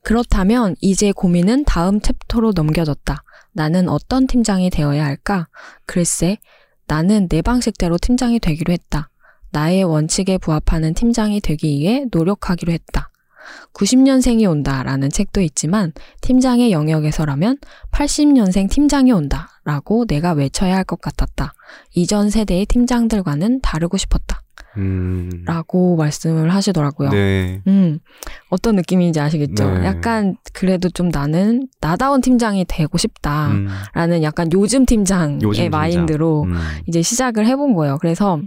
그렇다면 0.03 0.75
이제 0.81 1.12
고민은 1.12 1.65
다음 1.65 1.99
챕터로 2.01 2.53
넘겨졌다. 2.55 3.23
나는 3.51 3.89
어떤 3.89 4.27
팀장이 4.27 4.69
되어야 4.69 5.03
할까? 5.05 5.47
글쎄, 5.85 6.38
나는 6.88 7.27
내 7.27 7.41
방식대로 7.41 7.97
팀장이 7.97 8.39
되기로 8.39 8.71
했다. 8.73 9.09
나의 9.51 9.83
원칙에 9.83 10.38
부합하는 10.38 10.93
팀장이 10.93 11.41
되기 11.41 11.67
위해 11.67 12.05
노력하기로 12.12 12.71
했다. 12.71 13.09
90년생이 13.73 14.47
온다 14.49 14.83
라는 14.83 15.09
책도 15.09 15.41
있지만 15.41 15.91
팀장의 16.21 16.71
영역에서라면 16.71 17.57
80년생 17.91 18.69
팀장이 18.69 19.12
온다 19.12 19.49
라고 19.63 20.05
내가 20.05 20.33
외쳐야 20.33 20.75
할 20.75 20.83
것 20.83 21.01
같았다. 21.01 21.53
이전 21.95 22.29
세대의 22.29 22.67
팀장들과는 22.67 23.62
다르고 23.62 23.97
싶었다. 23.97 24.41
음. 24.77 25.43
라고 25.45 25.95
말씀을 25.95 26.53
하시더라고요. 26.53 27.10
네. 27.10 27.62
음, 27.67 27.99
어떤 28.49 28.75
느낌인지 28.75 29.19
아시겠죠? 29.19 29.79
네. 29.79 29.86
약간 29.86 30.36
그래도 30.53 30.89
좀 30.89 31.10
나는 31.10 31.67
나다운 31.82 32.21
팀장이 32.21 32.65
되고 32.65 32.97
싶다라는 32.97 33.67
음. 33.95 34.23
약간 34.23 34.49
요즘 34.53 34.86
팀장의 34.86 35.39
요즘. 35.41 35.69
마인드로 35.69 36.43
음. 36.43 36.53
이제 36.88 37.01
시작을 37.01 37.45
해본 37.45 37.73
거예요. 37.73 37.97
그래서 37.99 38.39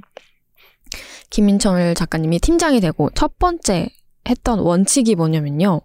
김민철 1.31 1.95
작가님이 1.95 2.39
팀장이 2.41 2.81
되고 2.81 3.11
첫 3.15 3.39
번째 3.39 3.89
했던 4.29 4.59
원칙이 4.61 5.15
뭐냐면요. 5.17 5.81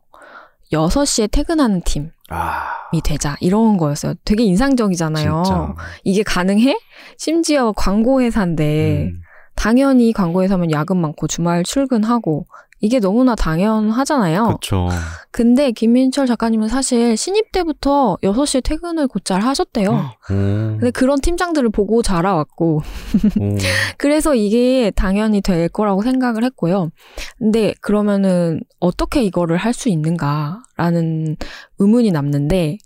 6시에 0.74 1.32
퇴근하는 1.32 1.82
팀이 1.82 2.10
아. 2.30 2.64
되자. 3.04 3.38
이런 3.40 3.78
거였어요. 3.78 4.16
되게 4.26 4.44
인상적이잖아요. 4.44 5.44
진짜. 5.46 5.76
이게 6.04 6.24
가능해? 6.24 6.78
심지어 7.18 7.72
광고 7.72 8.22
회사인데 8.22 9.06
음. 9.06 9.22
당연히 9.58 10.14
광고회사면 10.14 10.72
야근 10.72 10.98
많고 10.98 11.28
주말 11.28 11.64
출근하고 11.64 12.46
이게 12.80 13.00
너무나 13.00 13.34
당연하잖아요. 13.34 14.60
그쵸. 14.62 14.88
근데 15.32 15.72
김민철 15.72 16.28
작가님은 16.28 16.68
사실 16.68 17.18
신입 17.18 17.52
때부터 17.52 18.18
6시에 18.22 18.64
퇴근을 18.64 19.08
곧잘 19.08 19.42
하셨대요. 19.42 19.90
오. 19.90 20.30
근데 20.30 20.92
그런 20.92 21.20
팀장들을 21.20 21.70
보고 21.72 22.04
자라왔고 22.04 22.76
오. 22.76 22.82
그래서 23.98 24.36
이게 24.36 24.92
당연히 24.92 25.42
될 25.42 25.70
거라고 25.70 26.04
생각을 26.04 26.44
했고요. 26.44 26.92
근데 27.40 27.74
그러면은 27.82 28.62
어떻게 28.80 29.24
이거를 29.24 29.58
할 29.58 29.74
수 29.74 29.90
있는가라는 29.90 31.36
의문이 31.80 32.12
남는데 32.12 32.78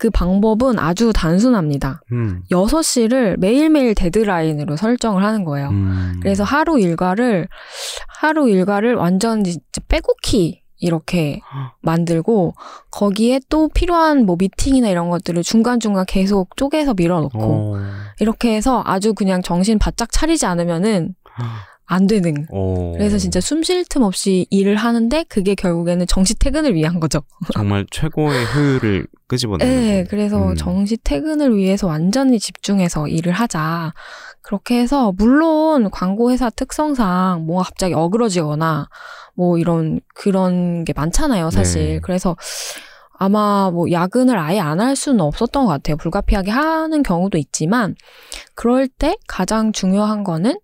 그 0.00 0.08
방법은 0.08 0.78
아주 0.78 1.12
단순합니다. 1.12 2.00
음. 2.12 2.42
6시를 2.50 3.38
매일매일 3.38 3.94
데드라인으로 3.94 4.76
설정을 4.76 5.22
하는 5.22 5.44
거예요. 5.44 5.68
음. 5.68 6.18
그래서 6.22 6.42
하루 6.42 6.80
일과를 6.80 7.46
하루 8.08 8.48
일과를 8.48 8.94
완전 8.94 9.42
빼곡히 9.88 10.62
이렇게 10.78 11.42
만들고 11.82 12.54
거기에 12.90 13.40
또 13.50 13.68
필요한 13.68 14.24
뭐 14.24 14.36
미팅이나 14.38 14.88
이런 14.88 15.10
것들을 15.10 15.42
중간중간 15.42 16.06
계속 16.06 16.56
쪼개서 16.56 16.94
밀어넣고 16.94 17.74
어. 17.76 17.80
이렇게 18.20 18.56
해서 18.56 18.82
아주 18.86 19.12
그냥 19.12 19.42
정신 19.42 19.78
바짝 19.78 20.10
차리지 20.10 20.46
않으면은 20.46 21.14
안 21.92 22.06
되는 22.06 22.46
어. 22.52 22.92
그래서 22.96 23.18
진짜 23.18 23.40
숨 23.40 23.62
쉴 23.64 23.84
틈 23.84 24.02
없이 24.02 24.46
일을 24.50 24.76
하는데 24.76 25.24
그게 25.24 25.56
결국에는 25.56 26.06
정시 26.06 26.34
퇴근을 26.38 26.74
위한 26.74 27.00
거죠. 27.00 27.20
정말 27.52 27.84
최고의 27.90 28.46
효율을 28.54 29.06
끄집어내는 29.26 29.74
네. 29.74 30.04
그래서 30.08 30.50
음. 30.50 30.54
정시 30.54 30.96
퇴근을 31.02 31.56
위해서 31.56 31.88
완전히 31.88 32.38
집중해서 32.38 33.08
일을 33.08 33.32
하자. 33.32 33.92
그렇게 34.40 34.78
해서 34.80 35.12
물론 35.18 35.90
광고회사 35.90 36.50
특성상 36.50 37.44
뭐가 37.46 37.64
갑자기 37.64 37.94
어그러지거나 37.94 38.88
뭐 39.34 39.58
이런 39.58 40.00
그런 40.14 40.84
게 40.84 40.92
많잖아요, 40.94 41.50
사실. 41.50 41.82
네. 41.94 42.00
그래서 42.00 42.36
아마 43.18 43.70
뭐 43.72 43.90
야근을 43.90 44.38
아예 44.38 44.60
안 44.60 44.80
할 44.80 44.96
수는 44.96 45.20
없었던 45.20 45.66
것 45.66 45.70
같아요. 45.72 45.96
불가피하게 45.96 46.50
하는 46.52 47.02
경우도 47.02 47.36
있지만 47.36 47.94
그럴 48.54 48.86
때 48.88 49.16
가장 49.26 49.72
중요한 49.72 50.24
거는 50.24 50.56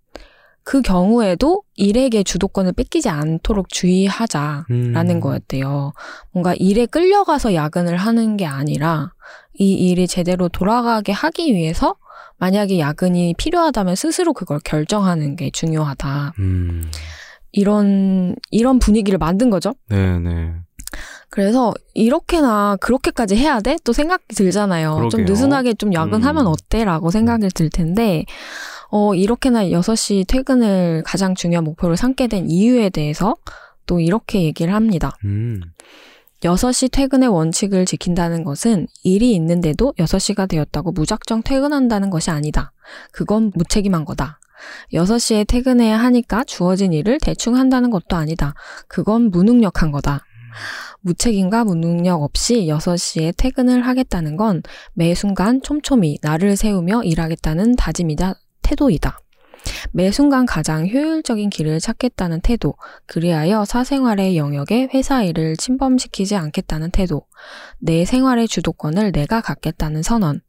그 0.66 0.82
경우에도 0.82 1.62
일에게 1.76 2.24
주도권을 2.24 2.72
뺏기지 2.72 3.08
않도록 3.08 3.68
주의하자. 3.68 4.66
라는 4.68 5.14
음. 5.14 5.20
거였대요. 5.20 5.92
뭔가 6.32 6.54
일에 6.58 6.86
끌려가서 6.86 7.54
야근을 7.54 7.96
하는 7.96 8.36
게 8.36 8.46
아니라 8.46 9.12
이 9.54 9.74
일이 9.74 10.08
제대로 10.08 10.48
돌아가게 10.48 11.12
하기 11.12 11.54
위해서 11.54 11.94
만약에 12.38 12.80
야근이 12.80 13.36
필요하다면 13.38 13.94
스스로 13.94 14.32
그걸 14.32 14.58
결정하는 14.58 15.36
게 15.36 15.50
중요하다. 15.52 16.34
음. 16.40 16.90
이런 17.52 18.34
이런 18.50 18.80
분위기를 18.80 19.18
만든 19.20 19.50
거죠. 19.50 19.72
네 19.88 20.18
네. 20.18 20.52
그래서 21.28 21.74
이렇게나 21.94 22.76
그렇게까지 22.80 23.36
해야 23.36 23.60
돼? 23.60 23.76
또 23.84 23.92
생각이 23.92 24.34
들잖아요. 24.34 24.94
좀 24.94 25.08
그러게요. 25.10 25.26
느슨하게 25.26 25.74
좀 25.74 25.92
야근하면 25.92 26.46
음. 26.46 26.52
어때? 26.52 26.84
라고 26.84 27.10
생각이 27.10 27.48
들 27.48 27.68
텐데, 27.68 28.24
어, 28.90 29.14
이렇게나 29.14 29.66
6시 29.66 30.26
퇴근을 30.26 31.02
가장 31.04 31.34
중요한 31.34 31.64
목표로 31.64 31.96
삼게 31.96 32.28
된 32.28 32.50
이유에 32.50 32.90
대해서 32.90 33.34
또 33.86 34.00
이렇게 34.00 34.42
얘기를 34.42 34.74
합니다. 34.74 35.12
음. 35.24 35.60
6시 36.42 36.90
퇴근의 36.92 37.28
원칙을 37.28 37.86
지킨다는 37.86 38.44
것은 38.44 38.86
일이 39.02 39.34
있는데도 39.34 39.94
6시가 39.98 40.48
되었다고 40.48 40.92
무작정 40.92 41.42
퇴근한다는 41.42 42.10
것이 42.10 42.30
아니다. 42.30 42.72
그건 43.10 43.52
무책임한 43.54 44.04
거다. 44.04 44.38
6시에 44.92 45.46
퇴근해야 45.46 45.98
하니까 45.98 46.44
주어진 46.44 46.92
일을 46.92 47.18
대충 47.20 47.56
한다는 47.56 47.90
것도 47.90 48.16
아니다. 48.16 48.54
그건 48.88 49.30
무능력한 49.30 49.90
거다. 49.92 50.24
무책임과 51.00 51.64
무능력 51.64 52.22
없이 52.22 52.66
6시에 52.66 53.34
퇴근을 53.36 53.86
하겠다는 53.86 54.36
건 54.36 54.62
매 54.94 55.14
순간 55.14 55.60
촘촘히 55.62 56.18
나를 56.22 56.56
세우며 56.56 57.02
일하겠다는 57.04 57.76
다짐이다, 57.76 58.34
태도이다. 58.66 59.20
매 59.92 60.10
순간 60.10 60.44
가장 60.46 60.86
효율적인 60.86 61.50
길을 61.50 61.80
찾겠다는 61.80 62.40
태도, 62.40 62.74
그리하여 63.06 63.64
사생활의 63.64 64.36
영역에 64.36 64.88
회사 64.92 65.22
일을 65.22 65.56
침범시키지 65.56 66.36
않겠다는 66.36 66.90
태도, 66.90 67.26
내 67.78 68.04
생활의 68.04 68.48
주도권을 68.48 69.12
내가 69.12 69.40
갖겠다는 69.40 70.02
선언. 70.02 70.40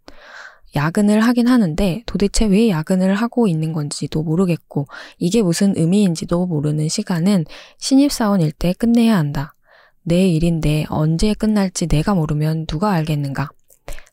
야근을 0.76 1.22
하긴 1.22 1.48
하는데 1.48 2.04
도대체 2.06 2.46
왜 2.46 2.70
야근을 2.70 3.16
하고 3.16 3.48
있는 3.48 3.72
건지도 3.74 4.22
모르겠고 4.22 4.88
이게 5.18 5.42
무슨 5.42 5.74
의미인지도 5.76 6.46
모르는 6.46 6.90
시간은 6.90 7.46
신입사원일 7.80 8.52
때 8.52 8.74
끝내야 8.74 9.18
한다. 9.18 9.56
내 10.04 10.28
일인데 10.28 10.86
언제 10.90 11.34
끝날지 11.34 11.88
내가 11.88 12.14
모르면 12.14 12.66
누가 12.68 12.92
알겠는가? 12.92 13.50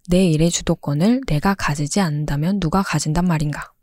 내 0.08 0.26
일의 0.26 0.50
주도권을 0.50 1.22
내가 1.26 1.54
가지지 1.54 2.00
않는다면 2.00 2.60
누가 2.60 2.82
가진단 2.82 3.26
말인가? 3.26 3.73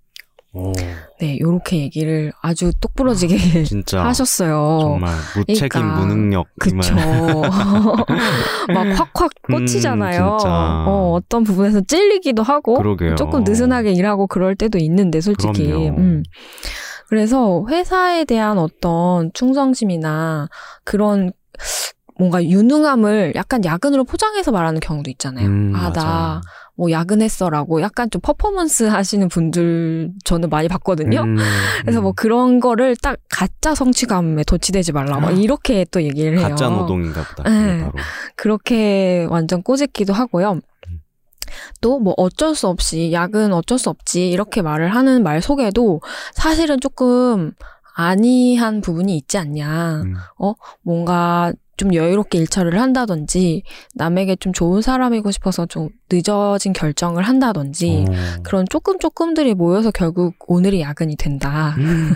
오, 0.54 0.74
네, 1.20 1.40
요렇게 1.40 1.78
얘기를 1.78 2.34
아주 2.42 2.74
똑부러지게 2.82 3.38
진짜 3.64 4.04
하셨어요. 4.04 4.80
정말 4.82 5.16
무책임 5.38 5.70
그러니까, 5.70 6.00
무능력 6.00 6.48
이 6.48 6.60
그쵸. 6.60 6.96
말. 6.96 7.06
막 8.74 8.88
확확 9.00 9.32
꽂히잖아요. 9.44 10.38
음. 10.44 10.50
어, 10.88 11.14
어떤 11.14 11.46
부분에서 11.46 11.82
찔리기도 11.82 12.44
하고, 12.44 12.76
그러게요. 12.76 13.16
조금 13.16 13.46
느슨하게 13.46 13.94
일하고 13.94 14.28
그럴 14.28 14.56
때도 14.56 14.78
있는데, 14.80 15.22
솔직히. 15.22 15.68
그럼요. 15.68 15.98
음. 15.98 16.24
그래서 17.08 17.66
회사에 17.70 18.26
대한 18.26 18.58
어떤 18.58 19.32
충성심이나 19.34 20.50
그런 20.84 21.32
뭔가 22.18 22.44
유능함을 22.44 23.34
약간 23.36 23.66
야근으로 23.66 24.04
포장해서 24.04 24.52
말하는 24.52 24.80
경우도 24.80 25.10
있잖아요. 25.12 25.48
음, 25.48 25.74
아, 25.76 25.90
맞아요. 25.90 25.94
나 25.94 26.42
뭐 26.82 26.90
야근했어라고 26.90 27.80
약간 27.84 28.10
좀 28.10 28.20
퍼포먼스 28.24 28.86
하시는 28.86 29.30
분들 29.30 30.14
저는 30.26 30.50
많이 30.50 30.68
봤거든요. 30.68 31.22
음, 31.22 31.38
그래서 31.82 32.02
뭐 32.02 32.12
그런 32.12 32.60
거를 32.60 32.96
딱 32.96 33.20
가짜 33.30 33.76
성취감에 33.76 34.44
도취되지 34.46 34.92
말라. 34.92 35.20
막 35.20 35.30
이렇게 35.38 35.86
또 35.92 36.02
얘기를 36.02 36.40
해요. 36.40 36.48
가짜 36.50 36.70
노동인가 36.70 37.24
보다. 37.24 37.48
네. 37.48 37.88
그렇게 38.36 39.28
완전 39.30 39.62
꼬집기도 39.62 40.12
하고요. 40.12 40.54
음. 40.54 41.02
또뭐 41.82 42.16
어쩔 42.18 42.56
수 42.56 42.68
없이 42.68 43.12
야근 43.14 43.54
어쩔 43.54 43.78
수 43.78 43.92
없지 43.92 44.32
이렇게 44.32 44.64
말을 44.64 44.96
하는 44.96 45.22
말 45.22 45.40
속에도 45.44 46.02
사실은 46.34 46.80
조금 46.80 47.52
아니한 47.94 48.82
부분이 48.82 49.16
있지 49.18 49.38
않냐. 49.38 50.02
음. 50.02 50.16
뭔가 50.82 51.54
좀 51.82 51.96
여유롭게 51.96 52.38
일처리를 52.38 52.80
한다든지 52.80 53.64
남에게 53.96 54.36
좀 54.36 54.54
좋은 54.54 54.84
사람이고 54.84 55.32
싶어서 55.32 55.66
좀 55.66 55.90
늦어진 56.12 56.74
결정을 56.74 57.24
한다든지 57.24 58.06
어. 58.08 58.14
그런 58.44 58.68
조금 58.70 59.00
조금들이 59.00 59.56
모여서 59.56 59.90
결국 59.90 60.36
오늘이 60.46 60.82
야근이 60.82 61.16
된다. 61.16 61.74
음. 61.80 62.14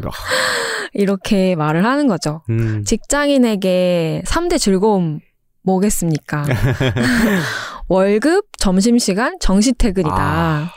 이렇게 0.94 1.54
말을 1.56 1.84
하는 1.84 2.06
거죠. 2.06 2.40
음. 2.48 2.84
직장인에게 2.86 4.22
3대 4.24 4.58
즐거움 4.58 5.20
뭐겠습니까? 5.62 6.46
월급, 7.88 8.46
점심시간, 8.56 9.36
정시퇴근이다. 9.40 10.16
아. 10.16 10.70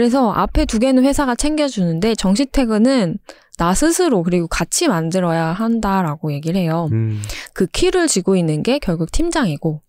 그래서 0.00 0.32
앞에 0.32 0.64
두 0.64 0.78
개는 0.78 1.04
회사가 1.04 1.34
챙겨주는데 1.34 2.14
정시 2.14 2.46
퇴근은 2.46 3.18
나 3.58 3.74
스스로 3.74 4.22
그리고 4.22 4.48
같이 4.48 4.88
만들어야 4.88 5.48
한다라고 5.48 6.32
얘기를 6.32 6.58
해요. 6.58 6.88
음. 6.92 7.20
그 7.52 7.66
키를 7.66 8.08
쥐고 8.08 8.34
있는 8.34 8.62
게 8.62 8.78
결국 8.78 9.12
팀장이고 9.12 9.82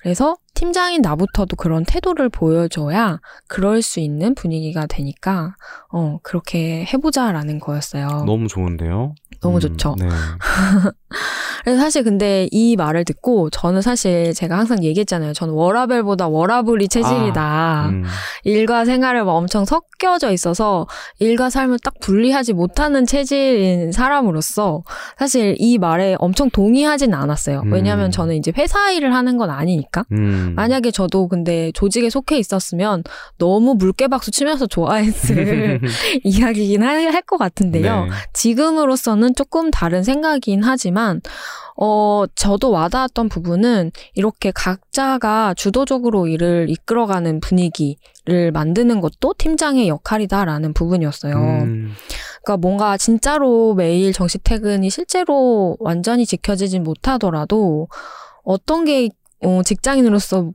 그래서 0.00 0.38
팀장인 0.54 1.02
나부터도 1.02 1.56
그런 1.56 1.84
태도를 1.84 2.30
보여줘야 2.30 3.20
그럴 3.46 3.82
수 3.82 4.00
있는 4.00 4.34
분위기가 4.34 4.86
되니까 4.86 5.56
어 5.90 6.20
그렇게 6.22 6.86
해보자라는 6.86 7.58
거였어요. 7.58 8.24
너무 8.24 8.48
좋은데요? 8.48 9.14
너무 9.42 9.58
음, 9.58 9.60
좋죠. 9.60 9.94
네. 9.98 10.08
그래서 11.64 11.80
사실 11.80 12.04
근데 12.04 12.46
이 12.50 12.76
말을 12.76 13.06
듣고 13.06 13.48
저는 13.48 13.80
사실 13.80 14.34
제가 14.34 14.58
항상 14.58 14.84
얘기했잖아요. 14.84 15.32
저는 15.32 15.54
워라벨보다 15.54 16.28
워라블이 16.28 16.88
체질이다. 16.88 17.88
음. 17.88 18.04
일과 18.44 18.84
생활을 18.84 19.24
막 19.24 19.32
엄청 19.32 19.64
섞여져 19.64 20.30
있어서 20.32 20.86
일과 21.18 21.50
삶을 21.50 21.78
딱 21.82 21.94
분리하지 22.00 22.52
못하는 22.52 23.06
체질인 23.06 23.90
사람으로서 23.92 24.82
사실 25.18 25.56
이 25.58 25.78
말에 25.78 26.16
엄청 26.18 26.50
동의하진 26.50 27.14
않았어요. 27.14 27.62
음. 27.64 27.72
왜냐하면 27.72 28.10
저는 28.10 28.36
이제 28.36 28.52
회사 28.56 28.90
일을 28.92 29.14
하는 29.14 29.38
건 29.38 29.50
아니니까. 29.50 30.04
음. 30.12 30.52
만약에 30.54 30.90
저도 30.90 31.28
근데 31.28 31.72
조직에 31.72 32.10
속해 32.10 32.38
있었으면 32.38 33.02
너무 33.38 33.74
물개박수 33.74 34.30
치면서 34.30 34.66
좋아했을 34.66 35.80
이야기긴 36.22 36.82
할 36.82 37.24
것 37.26 37.38
같은데요. 37.38 38.04
네. 38.04 38.10
지금으로서는 38.32 39.34
조금 39.34 39.70
다른 39.70 40.02
생각이긴 40.02 40.62
하지만, 40.62 41.20
어, 41.76 42.24
저도 42.34 42.70
와닿았던 42.70 43.28
부분은 43.28 43.90
이렇게 44.14 44.52
각자가 44.52 45.54
주도적으로 45.54 46.28
일을 46.28 46.66
이끌어가는 46.68 47.40
분위기를 47.40 48.52
만드는 48.52 49.00
것도 49.00 49.34
팀장의 49.38 49.88
역할이다라는 49.88 50.72
부분이었어요. 50.72 51.34
음. 51.34 51.92
그러니까 52.44 52.56
뭔가 52.58 52.96
진짜로 52.96 53.74
매일 53.74 54.12
정시 54.12 54.38
퇴근이 54.38 54.88
실제로 54.90 55.76
완전히 55.80 56.26
지켜지진 56.26 56.84
못하더라도 56.84 57.88
어떤 58.44 58.84
게 58.84 59.08
어, 59.42 59.62
직장인으로서 59.64 60.52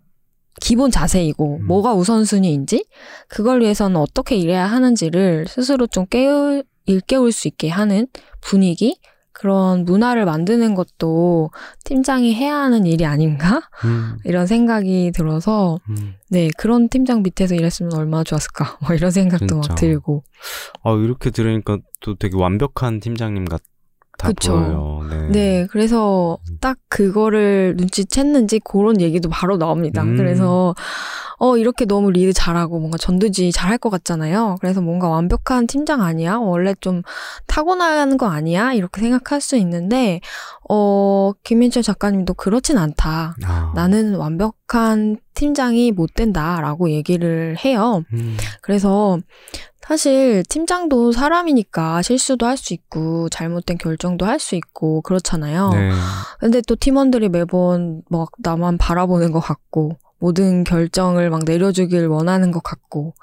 기본 0.62 0.91
자세이고 0.91 1.58
음. 1.58 1.67
뭐가 1.67 1.93
우선순위인지 1.93 2.86
그걸 3.27 3.62
위해서는 3.62 3.97
어떻게 3.97 4.36
일해야 4.36 4.65
하는지를 4.65 5.45
스스로 5.47 5.88
좀 5.88 6.05
깨울 6.05 6.63
일깨울 6.86 7.32
수 7.32 7.47
있게 7.47 7.69
하는 7.69 8.08
분위기 8.41 8.99
그런 9.39 9.86
문화를 9.86 10.25
만드는 10.25 10.75
것도 10.75 11.49
팀장이 11.86 12.36
해야 12.36 12.58
하는 12.58 12.86
일이 12.86 13.06
아닌가 13.06 13.62
음. 13.86 14.17
이런 14.25 14.45
생각이 14.45 15.13
들어서 15.15 15.80
음. 15.89 16.15
네 16.30 16.49
그런 16.58 16.89
팀장 16.89 17.23
밑에서 17.23 17.56
일했으면 17.56 17.93
얼마나 17.93 18.25
좋았을까 18.25 18.80
뭐 18.82 18.93
이런 18.93 19.12
생각도 19.12 19.56
막 19.56 19.63
진짜. 19.63 19.75
들고 19.75 20.25
아, 20.84 20.91
이렇게 20.91 21.30
들으니까 21.30 21.78
또 22.02 22.15
되게 22.15 22.36
완벽한 22.36 22.99
팀장님 22.99 23.45
같 23.45 23.62
아 24.21 24.27
그쵸. 24.27 24.53
보여요. 24.53 24.99
네. 25.10 25.27
네, 25.29 25.67
그래서 25.69 26.38
딱 26.60 26.77
그거를 26.89 27.75
눈치챘는지 27.77 28.62
그런 28.63 28.99
얘기도 28.99 29.29
바로 29.29 29.58
나옵니다. 29.58 30.03
음. 30.03 30.17
그래서 30.17 30.75
어 31.38 31.55
이렇게 31.55 31.86
너무 31.86 32.12
리드 32.12 32.34
잘하고 32.34 32.79
뭔가 32.79 32.97
전두지 32.97 33.51
잘할 33.53 33.77
것 33.77 33.89
같잖아요. 33.89 34.58
그래서 34.60 34.82
뭔가 34.82 35.08
완벽한 35.08 35.67
팀장 35.67 36.01
아니야? 36.01 36.36
원래 36.36 36.75
좀 36.82 37.01
타고나는 37.47 38.17
거 38.17 38.27
아니야? 38.27 38.73
이렇게 38.73 38.99
생각할 39.01 39.39
수 39.39 39.55
있는데 39.55 40.19
어 40.69 41.32
김민철 41.43 41.82
작가님도 41.82 42.34
그렇진 42.34 42.77
않다. 42.77 43.36
아. 43.45 43.71
나는 43.73 44.15
완벽한 44.15 45.17
팀장이 45.34 45.93
못 45.93 46.13
된다라고 46.13 46.89
얘기를 46.89 47.55
해요. 47.63 48.03
음. 48.12 48.36
그래서 48.62 49.17
사실 49.89 50.43
팀장도 50.47 51.12
사람이니까 51.13 52.04
실수도 52.04 52.45
할 52.45 52.58
수 52.58 52.75
있고 52.75 53.28
잘못된 53.30 53.80
결정도 53.80 54.28
할 54.28 54.38
수 54.39 54.54
있고 54.56 55.02
그렇잖아요. 55.02 55.69
네. 55.69 55.89
근데 56.39 56.62
또 56.62 56.75
팀원들이 56.75 57.30
매번 57.30 58.04
막 58.10 58.30
나만 58.38 58.78
바라보는 58.78 59.32
것 59.32 59.39
같고 59.39 59.97
모든 60.19 60.63
결정을 60.63 61.32
막 61.32 61.41
내려주길 61.43 62.06
원하는 62.08 62.52
것 62.52 62.62
같고 62.62 63.15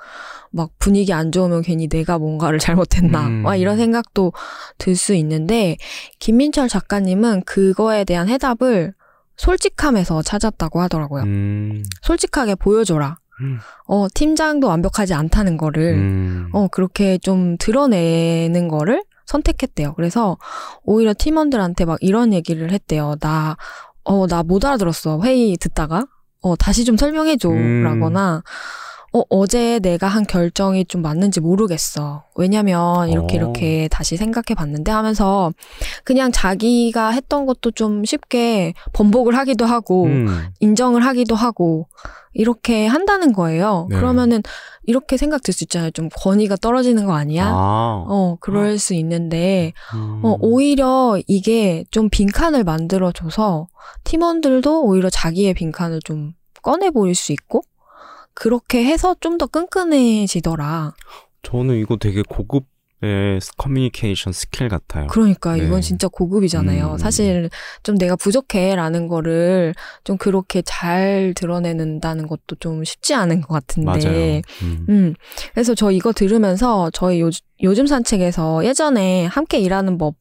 막 0.50 0.70
분위기 0.80 1.12
안 1.12 1.30
좋으면 1.30 1.62
괜히 1.62 1.86
내가 1.88 2.18
뭔가를 2.18 2.58
잘못했나 2.58 3.28
음. 3.28 3.42
막 3.42 3.54
이런 3.56 3.76
생각도 3.76 4.32
들 4.78 4.96
수 4.96 5.14
있는데 5.14 5.76
김민철 6.18 6.68
작가님은 6.68 7.42
그거에 7.44 8.02
대한 8.04 8.28
해답을 8.28 8.92
솔직함에서 9.36 10.22
찾았다고 10.22 10.80
하더라고요. 10.80 11.22
음. 11.24 11.84
솔직하게 12.02 12.56
보여줘라. 12.56 13.18
음. 13.40 13.58
어, 13.86 14.06
팀장도 14.14 14.66
완벽하지 14.66 15.14
않다는 15.14 15.56
거를 15.56 15.94
음. 15.94 16.48
어, 16.52 16.68
그렇게 16.68 17.18
좀 17.18 17.56
드러내는 17.58 18.68
거를 18.68 19.02
선택했대요. 19.26 19.94
그래서 19.94 20.38
오히려 20.84 21.12
팀원들한테 21.18 21.84
막 21.84 21.98
이런 22.00 22.32
얘기를 22.32 22.70
했대요. 22.72 23.16
나, 23.20 23.56
어, 24.04 24.26
나 24.26 24.42
못 24.42 24.64
알아들었어. 24.64 25.20
회의 25.22 25.56
듣다가. 25.56 26.06
어, 26.42 26.54
다시 26.56 26.84
좀 26.84 26.96
설명해줘. 26.96 27.48
음. 27.50 27.82
라거나, 27.82 28.42
어, 29.16 29.22
어제 29.30 29.78
내가 29.80 30.08
한 30.08 30.26
결정이 30.26 30.84
좀 30.84 31.00
맞는지 31.02 31.40
모르겠어. 31.40 32.24
왜냐면 32.34 33.08
이렇게 33.08 33.36
어. 33.36 33.40
이렇게 33.40 33.88
다시 33.90 34.16
생각해 34.16 34.54
봤는데 34.54 34.90
하면서 34.92 35.52
그냥 36.04 36.32
자기가 36.32 37.10
했던 37.10 37.46
것도 37.46 37.70
좀 37.70 38.04
쉽게 38.04 38.74
번복을 38.92 39.36
하기도 39.36 39.64
하고 39.64 40.04
음. 40.04 40.48
인정을 40.60 41.04
하기도 41.06 41.34
하고 41.34 41.88
이렇게 42.34 42.86
한다는 42.86 43.32
거예요. 43.32 43.86
네. 43.88 43.96
그러면은 43.96 44.42
이렇게 44.84 45.16
생각 45.16 45.42
들 45.42 45.54
수 45.54 45.64
있잖아요. 45.64 45.90
좀 45.92 46.10
권위가 46.14 46.56
떨어지는 46.56 47.06
거 47.06 47.14
아니야? 47.14 47.46
아. 47.46 48.04
어, 48.06 48.36
그럴 48.40 48.78
수 48.78 48.92
있는데 48.94 49.72
음. 49.94 50.20
어, 50.22 50.36
오히려 50.40 51.18
이게 51.26 51.84
좀 51.90 52.10
빈칸을 52.10 52.64
만들어 52.64 53.10
줘서 53.12 53.66
팀원들도 54.04 54.82
오히려 54.84 55.08
자기의 55.08 55.54
빈칸을 55.54 56.00
좀 56.04 56.34
꺼내 56.62 56.90
보일 56.90 57.14
수 57.14 57.32
있고 57.32 57.62
그렇게 58.36 58.84
해서 58.84 59.16
좀 59.20 59.38
더 59.38 59.46
끈끈해지더라. 59.46 60.94
저는 61.42 61.76
이거 61.80 61.96
되게 61.96 62.22
고급 62.22 62.64
커뮤니케이션 63.56 64.32
스킬 64.32 64.68
같아요. 64.68 65.06
그러니까 65.08 65.54
네. 65.56 65.64
이건 65.64 65.80
진짜 65.80 66.08
고급이잖아요. 66.08 66.92
음. 66.92 66.98
사실 66.98 67.50
좀 67.82 67.96
내가 67.98 68.16
부족해라는 68.16 69.08
거를 69.08 69.74
좀 70.04 70.16
그렇게 70.16 70.62
잘 70.62 71.34
드러내는다는 71.36 72.26
것도 72.26 72.56
좀 72.58 72.82
쉽지 72.84 73.14
않은 73.14 73.42
것 73.42 73.48
같은데. 73.48 74.42
음. 74.62 74.86
음. 74.88 75.14
그래서 75.52 75.74
저 75.74 75.90
이거 75.90 76.12
들으면서 76.12 76.90
저희 76.92 77.20
요, 77.20 77.30
요즘 77.62 77.86
산책에서 77.86 78.64
예전에 78.64 79.26
함께 79.26 79.58
일하는 79.58 79.98
법 79.98 80.14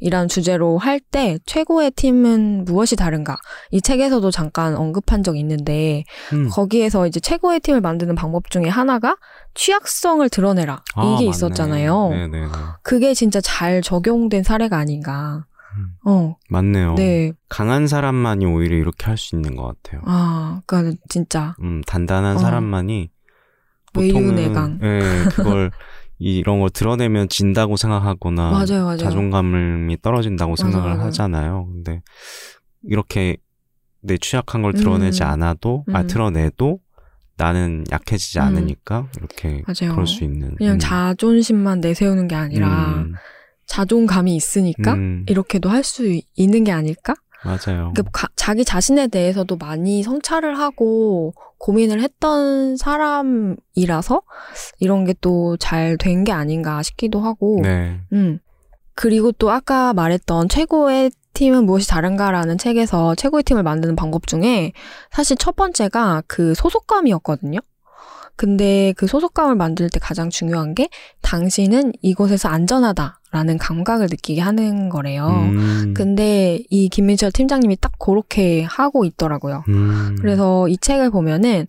이란 0.00 0.28
주제로 0.28 0.78
할 0.78 1.00
때 1.00 1.38
최고의 1.46 1.90
팀은 1.92 2.64
무엇이 2.64 2.94
다른가 2.96 3.36
이 3.70 3.80
책에서도 3.80 4.30
잠깐 4.30 4.76
언급한 4.76 5.22
적이 5.22 5.40
있는데 5.40 6.04
음. 6.32 6.48
거기에서 6.50 7.06
이제 7.06 7.18
최고의 7.20 7.60
팀을 7.60 7.80
만드는 7.80 8.14
방법 8.14 8.50
중에 8.50 8.68
하나가 8.68 9.16
취약성을 9.54 10.28
드러내라 10.28 10.82
아, 10.94 11.02
이게 11.02 11.12
맞네. 11.14 11.24
있었잖아요. 11.26 12.08
네네네. 12.10 12.48
그게 12.82 13.12
진짜 13.14 13.40
잘 13.40 13.82
적용된 13.82 14.42
사례가 14.42 14.76
아닌가. 14.78 15.44
음. 15.76 15.86
어, 16.04 16.36
맞네요. 16.48 16.94
네. 16.94 17.32
강한 17.48 17.86
사람만이 17.86 18.44
오히려 18.46 18.76
이렇게 18.76 19.06
할 19.06 19.16
수 19.16 19.34
있는 19.36 19.54
것 19.56 19.64
같아요. 19.82 20.02
아, 20.04 20.60
그니까 20.66 20.96
진짜 21.08 21.54
음, 21.62 21.82
단단한 21.86 22.36
어. 22.36 22.38
사람만이 22.38 23.10
외유내강. 23.96 24.78
예, 24.82 25.00
그걸 25.30 25.70
이런 26.20 26.60
걸 26.60 26.68
드러내면 26.70 27.28
진다고 27.28 27.76
생각하거나 27.76 28.50
맞아요, 28.50 28.84
맞아요. 28.84 28.98
자존감이 28.98 29.96
떨어진다고 30.02 30.52
맞아, 30.52 30.62
생각을 30.64 30.90
맞아요. 30.90 31.06
하잖아요. 31.06 31.66
근데 31.72 32.02
이렇게 32.84 33.36
내 34.02 34.16
취약한 34.18 34.62
걸 34.62 34.72
드러내지 34.74 35.22
음. 35.22 35.28
않아도 35.28 35.84
아 35.92 36.02
음. 36.02 36.06
드러내도 36.06 36.78
나는 37.36 37.84
약해지지 37.90 38.38
음. 38.38 38.44
않으니까 38.44 39.08
이렇게 39.16 39.62
맞아요. 39.66 39.94
그럴 39.94 40.06
수 40.06 40.22
있는 40.24 40.54
그냥 40.56 40.74
음. 40.74 40.78
자존심만 40.78 41.80
내세우는 41.80 42.28
게 42.28 42.34
아니라 42.34 42.98
음, 42.98 43.14
자존감이 43.66 44.36
있으니까 44.36 44.94
음, 44.94 45.24
이렇게도 45.26 45.70
할 45.70 45.82
수 45.84 46.20
있는 46.36 46.64
게 46.64 46.72
아닐까? 46.72 47.14
맞아요. 47.44 47.92
그 47.96 48.02
가- 48.12 48.28
자기 48.36 48.64
자신에 48.64 49.06
대해서도 49.08 49.56
많이 49.56 50.02
성찰을 50.02 50.58
하고 50.58 51.32
고민을 51.58 52.00
했던 52.02 52.76
사람이라서 52.76 54.22
이런 54.78 55.04
게 55.04 55.14
또 55.20 55.56
잘 55.58 55.96
된 55.98 56.24
게 56.24 56.32
아닌가 56.32 56.82
싶기도 56.82 57.20
하고, 57.20 57.60
네. 57.62 58.00
음. 58.12 58.38
그리고 58.94 59.32
또 59.32 59.50
아까 59.50 59.92
말했던 59.94 60.48
최고의 60.48 61.10
팀은 61.32 61.64
무엇이 61.64 61.88
다른가라는 61.88 62.58
책에서 62.58 63.14
최고의 63.14 63.44
팀을 63.44 63.62
만드는 63.62 63.96
방법 63.96 64.26
중에 64.26 64.72
사실 65.10 65.36
첫 65.36 65.56
번째가 65.56 66.22
그 66.26 66.54
소속감이었거든요. 66.54 67.60
근데 68.40 68.94
그 68.96 69.06
소속감을 69.06 69.54
만들 69.54 69.90
때 69.90 70.00
가장 70.00 70.30
중요한 70.30 70.74
게 70.74 70.88
당신은 71.20 71.92
이곳에서 72.00 72.48
안전하다 72.48 73.20
라는 73.32 73.58
감각을 73.58 74.06
느끼게 74.10 74.40
하는 74.40 74.88
거래요. 74.88 75.26
음, 75.28 75.92
근데 75.94 76.62
이 76.70 76.88
김민철 76.88 77.32
팀장님이 77.32 77.76
딱 77.82 77.92
그렇게 77.98 78.62
하고 78.62 79.04
있더라고요. 79.04 79.64
음, 79.68 80.16
그래서 80.22 80.66
이 80.68 80.78
책을 80.78 81.10
보면은 81.10 81.66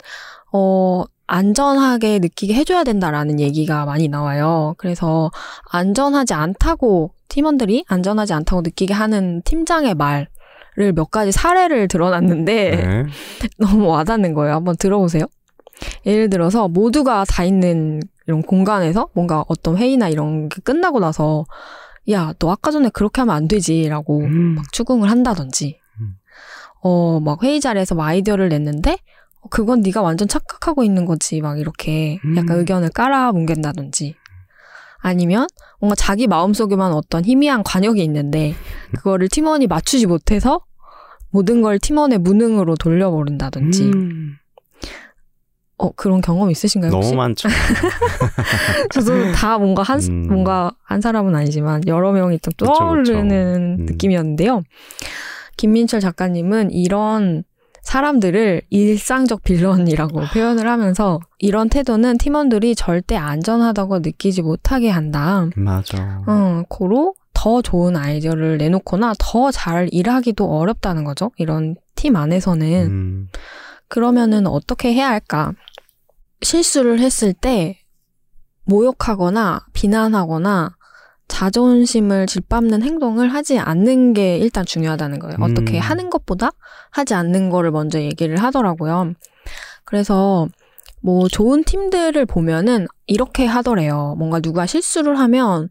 어 0.53 1.03
안전하게 1.27 2.19
느끼게 2.19 2.53
해줘야 2.53 2.85
된다라는 2.85 3.41
얘기가 3.41 3.83
많이 3.83 4.07
나와요. 4.07 4.73
그래서 4.77 5.29
안전하지 5.71 6.33
않다고 6.35 7.11
팀원들이 7.27 7.83
안전하지 7.89 8.31
않다고 8.31 8.61
느끼게 8.61 8.93
하는 8.93 9.41
팀장의 9.43 9.95
말을 9.95 10.93
몇 10.95 11.11
가지 11.11 11.33
사례를 11.33 11.89
드러났는데 11.89 12.71
네. 12.71 13.05
너무 13.59 13.87
와닿는 13.87 14.33
거예요. 14.33 14.55
한번 14.55 14.77
들어보세요. 14.77 15.25
예를 16.05 16.29
들어서 16.29 16.67
모두가 16.67 17.25
다 17.25 17.43
있는 17.43 17.99
이런 18.27 18.41
공간에서 18.41 19.09
뭔가 19.13 19.43
어떤 19.47 19.77
회의나 19.77 20.09
이런 20.09 20.49
게 20.49 20.61
끝나고 20.61 20.99
나서 20.99 21.45
야, 22.09 22.33
너 22.39 22.51
아까 22.51 22.71
전에 22.71 22.89
그렇게 22.89 23.21
하면 23.21 23.35
안 23.35 23.47
되지라고 23.47 24.19
음, 24.21 24.55
막 24.55 24.71
추궁을 24.71 25.09
한다든지. 25.09 25.79
음. 25.99 26.15
어 26.81 27.19
막 27.19 27.43
회의 27.43 27.59
자리에서 27.61 27.95
뭐 27.95 28.05
아이디어를 28.05 28.49
냈는데 28.49 28.97
어, 29.41 29.49
그건 29.49 29.81
네가 29.81 30.01
완전 30.01 30.27
착각하고 30.27 30.83
있는 30.83 31.05
거지. 31.05 31.41
막 31.41 31.59
이렇게 31.59 32.19
약간 32.35 32.57
음. 32.57 32.59
의견을 32.59 32.89
깔아 32.89 33.31
뭉갠다든지. 33.33 34.15
아니면 35.03 35.47
뭔가 35.79 35.95
자기 35.95 36.27
마음속에만 36.27 36.91
어떤 36.93 37.25
희미한 37.25 37.63
관역이 37.63 38.03
있는데 38.03 38.53
그거를 38.95 39.29
팀원이 39.29 39.65
맞추지 39.67 40.05
못해서 40.05 40.61
모든 41.31 41.61
걸 41.61 41.79
팀원의 41.79 42.19
무능으로 42.19 42.75
돌려버린다든지. 42.75 43.83
음, 43.83 44.35
어 45.81 45.91
그런 45.95 46.21
경험 46.21 46.51
있으신가요 46.51 46.91
혹시? 46.91 47.09
너무 47.09 47.17
많죠. 47.23 47.49
저도 48.93 49.31
다 49.31 49.57
뭔가 49.57 49.83
한 49.83 49.99
음. 49.99 50.27
뭔가 50.27 50.71
한 50.83 51.01
사람은 51.01 51.35
아니지만 51.35 51.81
여러 51.87 52.11
명이 52.11 52.39
좀 52.39 52.51
그쵸, 52.57 52.65
그쵸. 52.71 52.73
떠오르는 52.79 53.77
음. 53.79 53.85
느낌이었는데요. 53.85 54.63
김민철 55.57 55.99
작가님은 55.99 56.71
이런 56.71 57.43
사람들을 57.83 58.61
일상적 58.69 59.41
빌런이라고 59.43 60.21
표현을 60.33 60.67
하면서 60.69 61.19
이런 61.39 61.67
태도는 61.67 62.19
팀원들이 62.19 62.75
절대 62.75 63.15
안전하다고 63.15 63.99
느끼지 63.99 64.43
못하게 64.43 64.89
한다. 64.89 65.47
맞아. 65.55 66.21
어, 66.27 66.61
고로 66.69 67.15
더 67.33 67.61
좋은 67.63 67.95
아이디어를 67.97 68.59
내놓거나 68.59 69.13
더 69.17 69.49
잘 69.51 69.89
일하기도 69.91 70.45
어렵다는 70.45 71.03
거죠. 71.03 71.31
이런 71.37 71.75
팀 71.95 72.15
안에서는. 72.15 72.85
음, 72.87 73.27
그러면은 73.87 74.45
어떻게 74.47 74.93
해야 74.93 75.09
할까? 75.09 75.51
실수를 76.41 76.99
했을 76.99 77.33
때 77.33 77.79
모욕하거나 78.65 79.65
비난하거나 79.73 80.75
자존심을 81.27 82.27
짓밟는 82.27 82.83
행동을 82.83 83.33
하지 83.33 83.57
않는 83.57 84.13
게 84.13 84.37
일단 84.37 84.65
중요하다는 84.65 85.19
거예요. 85.19 85.37
음. 85.39 85.43
어떻게 85.43 85.77
하는 85.79 86.09
것보다 86.09 86.51
하지 86.89 87.13
않는 87.13 87.49
거를 87.49 87.71
먼저 87.71 88.01
얘기를 88.01 88.37
하더라고요. 88.37 89.13
그래서 89.85 90.47
뭐 91.01 91.27
좋은 91.27 91.63
팀들을 91.63 92.25
보면은 92.25 92.87
이렇게 93.07 93.45
하더래요. 93.45 94.15
뭔가 94.17 94.39
누가 94.39 94.65
실수를 94.65 95.17
하면 95.19 95.69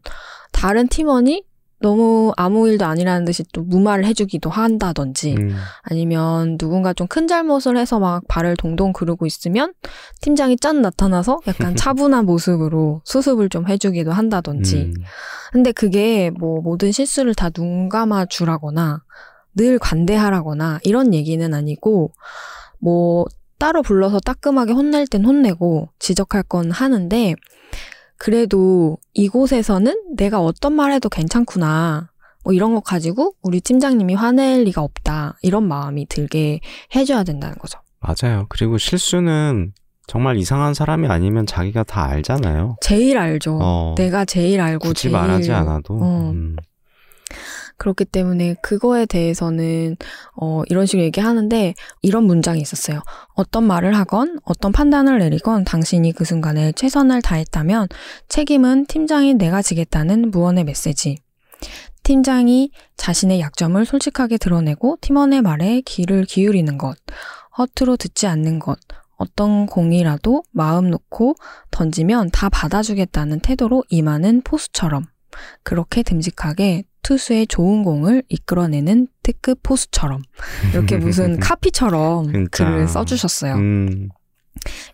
다른 0.51 0.87
팀원이 0.87 1.43
너무 1.81 2.31
아무 2.37 2.67
일도 2.67 2.85
아니라는 2.85 3.25
듯이 3.25 3.43
또 3.53 3.63
무마를 3.63 4.05
해주기도 4.05 4.49
한다든지 4.49 5.35
음, 5.37 5.55
아니면 5.81 6.57
누군가 6.57 6.93
좀 6.93 7.07
큰 7.07 7.27
잘못을 7.27 7.77
해서 7.77 7.99
막 7.99 8.23
발을 8.27 8.55
동동 8.55 8.93
구르고 8.93 9.25
있으면 9.25 9.73
팀장이 10.21 10.57
짠 10.57 10.81
나타나서 10.81 11.39
약간 11.47 11.75
차분한 11.75 12.25
모습으로 12.25 13.01
수습을 13.03 13.49
좀 13.49 13.67
해주기도 13.67 14.11
한다든지. 14.11 14.83
음, 14.83 14.93
근데 15.51 15.71
그게 15.71 16.29
뭐 16.29 16.61
모든 16.61 16.91
실수를 16.91 17.33
다 17.35 17.49
눈 17.49 17.89
감아 17.89 18.25
주라거나 18.27 19.03
늘 19.55 19.77
관대하라거나 19.79 20.79
이런 20.83 21.13
얘기는 21.13 21.53
아니고 21.53 22.13
뭐 22.79 23.25
따로 23.59 23.81
불러서 23.81 24.19
따끔하게 24.19 24.71
혼낼 24.73 25.05
땐 25.07 25.25
혼내고 25.25 25.89
지적할 25.99 26.43
건 26.43 26.71
하는데 26.71 27.35
그래도 28.21 28.99
이곳에서는 29.15 30.15
내가 30.15 30.41
어떤 30.41 30.73
말 30.73 30.91
해도 30.91 31.09
괜찮구나. 31.09 32.11
뭐 32.43 32.53
이런 32.53 32.75
거 32.75 32.79
가지고 32.79 33.33
우리 33.41 33.61
팀장님이 33.61 34.13
화낼 34.13 34.63
리가 34.63 34.83
없다. 34.83 35.39
이런 35.41 35.67
마음이 35.67 36.05
들게 36.05 36.59
해줘야 36.95 37.23
된다는 37.23 37.55
거죠. 37.57 37.79
맞아요. 37.99 38.45
그리고 38.47 38.77
실수는 38.77 39.73
정말 40.05 40.37
이상한 40.37 40.75
사람이 40.75 41.07
아니면 41.07 41.47
자기가 41.47 41.81
다 41.83 42.05
알잖아요. 42.05 42.75
제일 42.81 43.17
알죠. 43.17 43.57
어, 43.59 43.95
내가 43.97 44.23
제일 44.23 44.61
알고 44.61 44.89
굳이 44.89 45.03
제일 45.03 45.13
말하지 45.13 45.51
않아도. 45.51 45.95
어. 45.95 46.31
음, 46.31 46.57
그렇기 47.77 48.05
때문에 48.05 48.55
그거에 48.61 49.05
대해서는 49.05 49.97
어 50.35 50.63
이런 50.67 50.85
식으로 50.85 51.03
얘기하는데 51.03 51.73
이런 52.01 52.23
문장이 52.23 52.61
있었어요. 52.61 53.01
어떤 53.35 53.63
말을 53.65 53.95
하건 53.95 54.39
어떤 54.43 54.71
판단을 54.71 55.19
내리건 55.19 55.63
당신이 55.63 56.13
그 56.13 56.25
순간에 56.25 56.71
최선을 56.73 57.21
다했다면 57.21 57.87
책임은 58.29 58.85
팀장인 58.85 59.37
내가 59.37 59.61
지겠다는 59.61 60.31
무언의 60.31 60.63
메시지. 60.63 61.17
팀장이 62.03 62.71
자신의 62.97 63.39
약점을 63.39 63.83
솔직하게 63.85 64.37
드러내고 64.37 64.97
팀원의 65.01 65.41
말에 65.41 65.81
귀를 65.81 66.25
기울이는 66.25 66.77
것, 66.77 66.97
허투루 67.57 67.97
듣지 67.97 68.27
않는 68.27 68.59
것, 68.59 68.79
어떤 69.17 69.67
공이라도 69.67 70.43
마음 70.51 70.89
놓고 70.89 71.35
던지면 71.69 72.31
다 72.31 72.49
받아주겠다는 72.49 73.39
태도로 73.41 73.83
임하는 73.89 74.41
포수처럼 74.41 75.05
그렇게 75.63 76.01
듬직하게 76.01 76.85
투수의 77.03 77.47
좋은 77.47 77.83
공을 77.83 78.23
이끌어내는 78.29 79.07
특급 79.23 79.61
포수처럼 79.63 80.21
이렇게 80.73 80.97
무슨 80.97 81.39
카피처럼 81.39 82.31
진짜. 82.31 82.49
글을 82.65 82.87
써주셨어요. 82.87 83.55
음, 83.55 84.09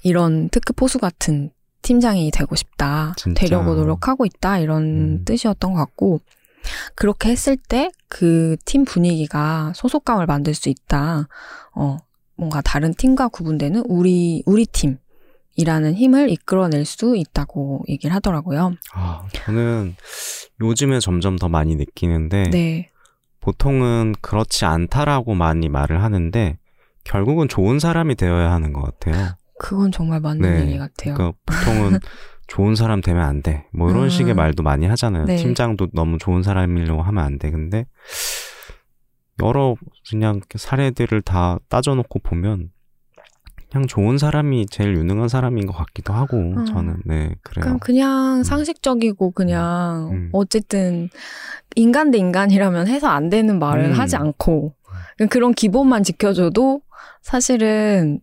이런 0.04 0.50
특급 0.50 0.76
포수 0.78 1.00
같은 1.00 1.52
팀장이 1.82 2.32
되고 2.32 2.56
싶다. 2.56 3.14
진짜. 3.18 3.42
되려고 3.42 3.76
노력하고 3.76 4.26
있다. 4.26 4.60
이런 4.60 4.84
음. 4.84 5.22
뜻이었던 5.26 5.74
것 5.74 5.80
같고 5.80 6.20
그렇게 6.96 7.30
했을 7.30 7.56
때 7.58 7.90
그 8.10 8.56
팀 8.66 8.86
분위기가 8.86 9.72
소속감을 9.76 10.26
만들 10.26 10.54
수 10.54 10.70
있다. 10.70 11.28
어, 11.76 11.98
뭔가 12.36 12.62
다른 12.62 12.94
팀과 12.94 13.28
구분되는 13.30 13.84
우리 13.88 14.44
우리 14.46 14.66
팀 14.66 14.98
일하는 15.58 15.96
힘을 15.96 16.30
이끌어낼 16.30 16.86
수 16.86 17.18
있다고 17.18 17.84
얘기를 17.90 18.16
하더라고요. 18.16 18.74
아, 18.94 19.28
저는 19.34 19.96
요즘에 20.62 21.00
점점 21.00 21.36
더 21.36 21.50
많이 21.50 21.76
느끼는데 21.76 22.44
네. 22.52 22.90
보통은 23.42 24.14
그렇지 24.22 24.66
않다라고 24.66 25.34
많이 25.34 25.68
말을 25.68 26.04
하는데 26.04 26.58
결국은 27.04 27.48
좋은 27.48 27.80
사람이 27.80 28.16
되어야 28.16 28.52
하는 28.52 28.72
것 28.72 28.82
같아요. 28.82 29.36
그건 29.60 29.92
정말 29.92 30.20
맞는 30.20 30.42
네. 30.42 30.62
얘기 30.62 30.78
같아요. 30.78 31.16
그러니까 31.16 31.38
보통은 31.46 32.00
좋은 32.46 32.76
사람 32.76 33.02
되면 33.02 33.24
안 33.26 33.42
돼. 33.42 33.66
뭐 33.74 33.90
이런 33.90 34.04
음. 34.04 34.10
식의 34.10 34.36
말도 34.36 34.62
많이 34.62 34.86
하잖아요. 34.86 35.26
네. 35.26 35.38
팀장도 35.38 35.88
너무 35.94 36.18
좋은 36.20 36.44
사람이려고 36.44 37.02
하면 37.02 37.24
안 37.24 37.40
돼. 37.40 37.50
근데 37.50 37.86
여러 39.42 39.76
그냥 40.10 40.42
사례들을 40.54 41.22
다 41.24 41.60
따져놓고 41.68 42.20
보면 42.20 42.70
그냥 43.72 43.88
좋은 43.88 44.18
사람이 44.18 44.68
제일 44.68 44.96
유능한 44.96 45.28
사람인 45.28 45.66
것 45.68 45.74
같기도 45.74 46.14
하고 46.14 46.38
음. 46.38 46.66
저는 46.66 47.02
네 47.06 47.36
그래요. 47.44 47.64
그냥 47.64 47.80
그냥 47.80 48.44
상식적이고 48.44 49.32
그냥 49.32 50.10
음. 50.12 50.30
어쨌든 50.32 51.10
인간 51.76 52.12
대 52.12 52.18
인간이라면 52.18 52.88
해서 52.88 53.08
안 53.08 53.30
되는 53.30 53.60
말은 53.60 53.92
음. 53.92 53.92
하지 53.92 54.16
않고 54.16 54.74
그런 55.30 55.54
기본만 55.54 56.04
지켜줘도 56.04 56.82
사실은 57.22 58.20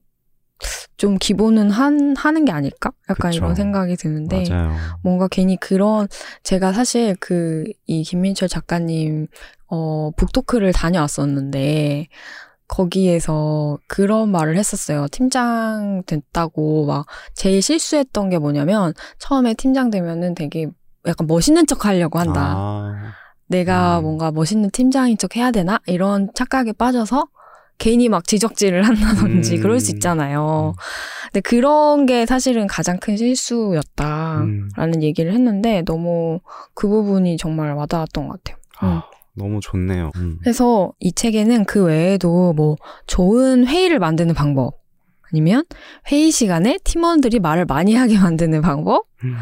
좀 0.97 1.19
기본은 1.19 1.71
한 1.71 2.15
하는 2.17 2.45
게 2.45 2.53
아닐까? 2.53 2.93
약간 3.11 3.33
그쵸. 3.33 3.39
이런 3.45 3.55
생각이 3.55 3.97
드는데 3.97 4.45
맞아요. 4.49 4.73
뭔가 5.03 5.29
괜히 5.29 5.57
그런 5.57 6.09
제가 6.43 6.73
사실 6.73 7.15
그 7.21 7.65
이 7.87 8.03
김민철 8.03 8.49
작가님 8.49 9.27
어 9.67 10.11
북토크를 10.17 10.73
다녀왔었는데 10.73 12.07
거기에서 12.69 13.79
그런 13.87 14.31
말을 14.31 14.57
했었어요. 14.57 15.07
팀장 15.11 16.03
됐다고 16.07 16.87
막 16.87 17.07
제일 17.35 17.63
실수했던 17.63 18.31
게 18.31 18.39
뭐냐면 18.39 18.95
처음에 19.19 19.55
팀장 19.55 19.91
되면은 19.91 20.35
되게 20.35 20.69
약간 21.07 21.27
멋있는 21.27 21.67
척 21.67 21.85
하려고 21.85 22.19
한다. 22.19 22.55
아, 22.57 23.13
내가 23.47 23.99
음. 23.99 24.05
뭔가 24.05 24.31
멋있는 24.31 24.71
팀장인 24.71 25.19
척 25.19 25.37
해야 25.37 25.51
되나? 25.51 25.79
이런 25.87 26.31
착각에 26.35 26.73
빠져서 26.73 27.27
괜히 27.79 28.09
막 28.09 28.27
지적질을 28.27 28.85
한다든지 28.87 29.57
음. 29.57 29.63
그럴 29.63 29.81
수 29.81 29.91
있잖아요. 29.93 30.75
근데 31.25 31.41
그런 31.41 32.07
게 32.07 32.25
사실은 32.25 32.67
가장 32.67 32.99
큰 32.99 33.17
실수였다라는 33.17 34.71
음. 34.79 35.03
얘기를 35.03 35.33
했는데 35.33 35.83
너무 35.83 36.41
그 36.75 36.89
부분이 36.89 37.37
정말 37.37 37.75
와닿았던 37.75 38.29
것 38.29 38.43
같아요. 38.43 38.57
음. 38.83 38.89
아, 38.89 39.03
너무 39.37 39.61
좋네요. 39.61 40.11
음. 40.17 40.39
그래서 40.41 40.93
이 41.01 41.13
책에는 41.13 41.65
그 41.65 41.85
외에도 41.85 42.53
뭐 42.53 42.77
좋은 43.07 43.67
회의를 43.67 43.99
만드는 43.99 44.35
방법 44.35 44.81
아니면 45.31 45.65
회의 46.11 46.31
시간에 46.31 46.79
팀원들이 46.85 47.41
말을 47.41 47.65
많이 47.65 47.95
하게 47.95 48.19
만드는 48.21 48.63
방법 48.63 49.07
음. 49.25 49.37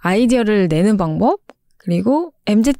아이디어를 0.00 0.68
내는 0.68 0.96
방법, 0.96 1.40
그리고 1.76 2.32
MZ 2.46 2.72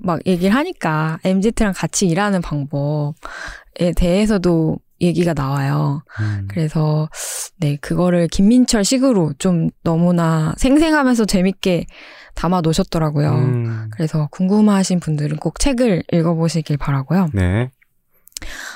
막 0.00 0.20
얘기를 0.26 0.54
하니까 0.54 1.18
MZ랑 1.24 1.74
같이 1.74 2.06
일하는 2.06 2.40
방법에 2.40 3.92
대해서도 3.96 4.78
얘기가 5.00 5.34
나와요. 5.34 6.02
음. 6.20 6.48
그래서 6.48 7.08
네, 7.58 7.76
그거를 7.76 8.28
김민철 8.28 8.84
식으로 8.84 9.32
좀 9.38 9.70
너무나 9.82 10.54
생생하면서 10.58 11.24
재밌게 11.26 11.86
담아 12.34 12.60
놓으셨더라고요. 12.62 13.32
음. 13.32 13.90
그래서 13.92 14.28
궁금하신 14.30 15.00
분들은 15.00 15.38
꼭 15.38 15.58
책을 15.58 16.02
읽어보시길 16.12 16.76
바라고요. 16.76 17.28
네. 17.32 17.70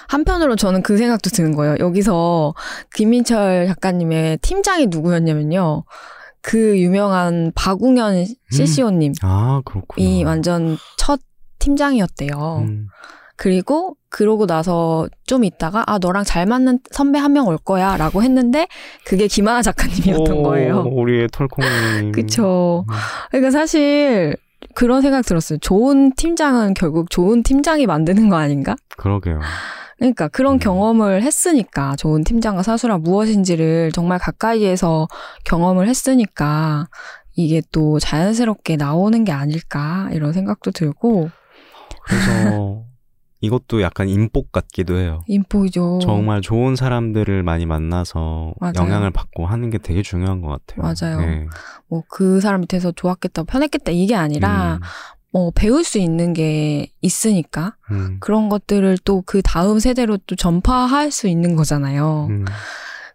한편으로 0.09 0.57
저는 0.57 0.83
그 0.83 0.97
생각도 0.97 1.31
드는 1.31 1.55
거예요. 1.55 1.77
여기서 1.79 2.55
김민철 2.95 3.67
작가님의 3.69 4.39
팀장이 4.39 4.87
누구였냐면요. 4.87 5.85
그 6.43 6.79
유명한 6.79 7.53
박웅현 7.55 8.25
CCO님. 8.51 9.13
아 9.23 9.61
그렇구나. 9.65 10.03
이 10.03 10.25
완전 10.25 10.79
첫 10.97 11.21
팀장이었대요. 11.59 12.65
음. 12.67 12.87
그리고 13.37 13.97
그러고 14.11 14.47
나서 14.47 15.09
좀 15.27 15.45
있다가 15.45 15.85
아 15.87 15.99
너랑 15.99 16.25
잘 16.25 16.45
맞는 16.47 16.81
선배 16.91 17.19
한 17.19 17.31
명 17.33 17.47
올 17.47 17.57
거야라고 17.59 18.23
했는데 18.23 18.67
그게 19.05 19.27
김하나 19.29 19.63
작가님이었던 19.63 20.37
오, 20.39 20.43
거예요. 20.43 20.81
우리의 20.87 21.29
털콩님. 21.33 22.11
그쵸. 22.13 22.85
음. 22.89 22.95
그러니까 23.31 23.51
사실 23.53 24.37
그런 24.75 25.01
생각 25.01 25.23
들었어요. 25.25 25.59
좋은 25.61 26.13
팀장은 26.17 26.75
결국 26.75 27.09
좋은 27.11 27.43
팀장이 27.43 27.87
만드는 27.87 28.29
거 28.29 28.37
아닌가? 28.37 28.75
그러게요. 28.99 29.41
그러니까 29.99 30.29
그런 30.29 30.55
음. 30.55 30.59
경험을 30.59 31.23
했으니까 31.23 31.95
좋은 31.97 32.25
팀장과 32.25 32.63
사수라 32.63 32.99
무엇인지를 32.99 33.93
정말 33.93 34.19
가까이에서 34.19 35.07
경험을 35.45 35.87
했으니까 35.89 36.89
이게 37.37 37.63
또 37.71 37.99
자연스럽게 38.01 38.77
나오는 38.77 39.23
게 39.25 39.31
아닐까 39.33 40.09
이런 40.13 40.33
생각도 40.33 40.73
들고 40.73 41.31
그래서 42.07 42.83
이것도 43.43 43.81
약간 43.81 44.09
인복 44.09 44.53
같기도 44.53 44.99
해요. 44.99 45.21
인포이죠. 45.27 46.01
정말 46.03 46.41
좋은 46.43 46.77
사람들을 46.77 47.43
많이 47.43 47.65
만나서 47.67 48.53
맞아요. 48.61 48.73
영향을 48.77 49.11
받고 49.11 49.47
하는 49.47 49.71
게 49.71 49.79
되게 49.79 50.03
중요한 50.03 50.41
것 50.43 50.49
같아요. 50.49 50.83
맞아요. 50.95 51.21
네. 51.27 51.47
뭐그 51.89 52.41
사람 52.41 52.61
밑에서 52.63 52.93
좋았겠다, 52.93 53.45
편했겠다 53.45 53.93
이게 53.93 54.15
아니라 54.15 54.75
음, 54.75 54.81
뭐 55.33 55.53
배울 55.55 55.85
수 55.85 55.99
있는 55.99 56.33
게 56.35 56.91
있으니까 57.01 57.77
음, 57.91 58.19
그런 58.21 58.49
것들을 58.49 58.99
또 59.05 59.23
그 59.25 59.41
다음 59.43 59.79
세대로 59.79 60.19
또 60.27 60.35
전파할 60.37 61.11
수 61.11 61.27
있는 61.29 61.57
거잖아요. 61.57 62.27
음. 62.31 62.45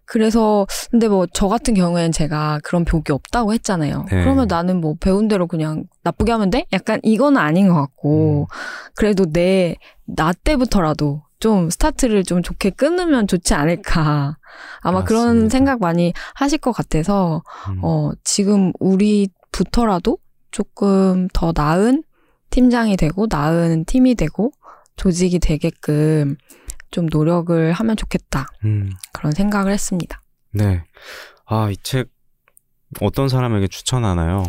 그래서 0.06 0.66
근데 0.92 1.08
뭐 1.08 1.26
저 1.34 1.48
같은 1.48 1.74
경우엔 1.74 2.12
제가 2.12 2.60
그런 2.64 2.86
벽이 2.86 3.04
없다고 3.10 3.54
했잖아요. 3.54 4.06
네. 4.12 4.22
그러면 4.24 4.48
나는 4.48 4.80
뭐 4.82 4.96
배운 5.00 5.28
대로 5.28 5.48
그냥 5.48 5.86
나쁘게 6.04 6.32
하면 6.32 6.50
돼? 6.50 6.66
약간 6.74 7.00
이건 7.04 7.38
아닌 7.38 7.68
것 7.68 7.76
같고 7.76 8.48
그래도 8.96 9.26
내 9.32 9.76
나 10.08 10.34
때부터라도 10.34 11.24
좀 11.40 11.72
스타트를 11.72 12.24
좀 12.26 12.44
좋게 12.44 12.70
끊으면 12.72 13.26
좋지 13.26 13.56
않을까. 13.56 14.38
아마 14.82 15.04
그런 15.04 15.26
맞습니다. 15.26 15.50
생각 15.52 15.80
많이 15.80 16.14
하실 16.36 16.60
것 16.60 16.72
같아서 16.72 17.42
음. 17.70 17.80
어 17.84 18.12
지금 18.24 18.72
우리부터라도 18.80 20.18
조금 20.52 21.28
더 21.34 21.52
나은 21.56 22.04
팀장이 22.52 22.98
되고 22.98 23.26
나은 23.30 23.86
팀이 23.86 24.16
되고 24.16 24.52
조직이 24.96 25.40
되게끔 25.40 26.38
좀 26.96 27.08
노력을 27.12 27.74
하면 27.74 27.98
좋겠다. 27.98 28.48
음. 28.64 28.90
그런 29.12 29.34
생각을 29.34 29.74
했습니다. 29.74 30.22
네. 30.54 30.82
아, 31.46 31.70
이 31.70 31.76
책 31.84 32.08
어떤 33.02 33.28
사람에게 33.28 33.68
추천하나요? 33.68 34.44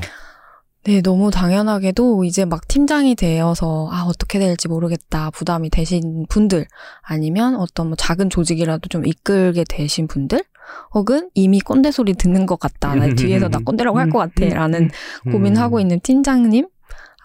네, 0.84 1.00
너무 1.02 1.32
당연하게도 1.32 2.22
이제 2.22 2.44
막 2.44 2.68
팀장이 2.68 3.16
되어서 3.16 3.88
아, 3.90 4.04
어떻게 4.06 4.38
될지 4.38 4.68
모르겠다. 4.68 5.30
부담이 5.30 5.70
되신 5.70 6.26
분들 6.28 6.66
아니면 7.02 7.56
어떤 7.56 7.88
뭐 7.88 7.96
작은 7.96 8.30
조직이라도 8.30 8.88
좀 8.88 9.04
이끌게 9.04 9.64
되신 9.68 10.06
분들 10.06 10.44
혹은 10.94 11.28
이미 11.34 11.58
꼰대 11.60 11.90
소리 11.90 12.14
듣는 12.14 12.46
것 12.46 12.60
같다. 12.60 12.94
나 12.94 13.06
뒤에서 13.14 13.48
나 13.48 13.58
꼰대라고 13.58 13.98
할 13.98 14.08
것 14.10 14.18
같아. 14.18 14.46
라는 14.54 14.88
고민하고 15.24 15.78
음. 15.78 15.80
있는 15.80 15.98
팀장님 15.98 16.68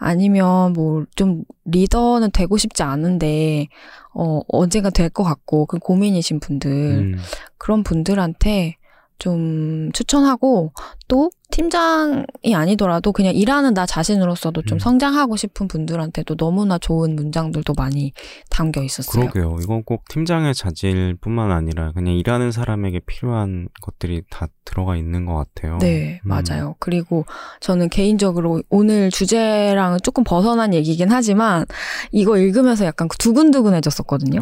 아니면 0.03 0.73
뭐 0.73 1.05
좀 1.15 1.43
리더는 1.65 2.31
되고 2.31 2.57
싶지 2.57 2.81
않은데 2.83 3.67
어 4.13 4.41
언젠가 4.47 4.89
될 4.89 5.09
것 5.11 5.23
같고 5.23 5.67
그 5.67 5.77
고민이신 5.77 6.39
분들 6.39 6.71
음. 6.71 7.17
그런 7.57 7.83
분들한테 7.83 8.77
좀 9.21 9.91
추천하고 9.93 10.73
또 11.07 11.29
팀장이 11.51 12.55
아니더라도 12.55 13.11
그냥 13.11 13.35
일하는 13.35 13.75
나 13.75 13.85
자신으로서도 13.85 14.63
좀 14.63 14.77
음. 14.77 14.79
성장하고 14.79 15.35
싶은 15.35 15.67
분들한테도 15.67 16.37
너무나 16.37 16.79
좋은 16.79 17.15
문장들도 17.15 17.75
많이 17.77 18.13
담겨 18.49 18.81
있었어요. 18.81 19.29
그러게요. 19.29 19.57
이건 19.61 19.83
꼭 19.83 20.07
팀장의 20.09 20.55
자질뿐만 20.55 21.51
아니라 21.51 21.91
그냥 21.91 22.15
일하는 22.15 22.51
사람에게 22.51 23.01
필요한 23.05 23.67
것들이 23.83 24.23
다 24.31 24.47
들어가 24.65 24.95
있는 24.95 25.27
것 25.27 25.35
같아요. 25.35 25.77
네, 25.77 26.19
음. 26.25 26.27
맞아요. 26.27 26.75
그리고 26.79 27.25
저는 27.59 27.89
개인적으로 27.89 28.63
오늘 28.69 29.11
주제랑은 29.11 29.99
조금 30.01 30.23
벗어난 30.23 30.73
얘기긴 30.73 31.11
하지만 31.11 31.65
이거 32.11 32.39
읽으면서 32.39 32.85
약간 32.85 33.07
두근두근해졌었거든요. 33.19 34.41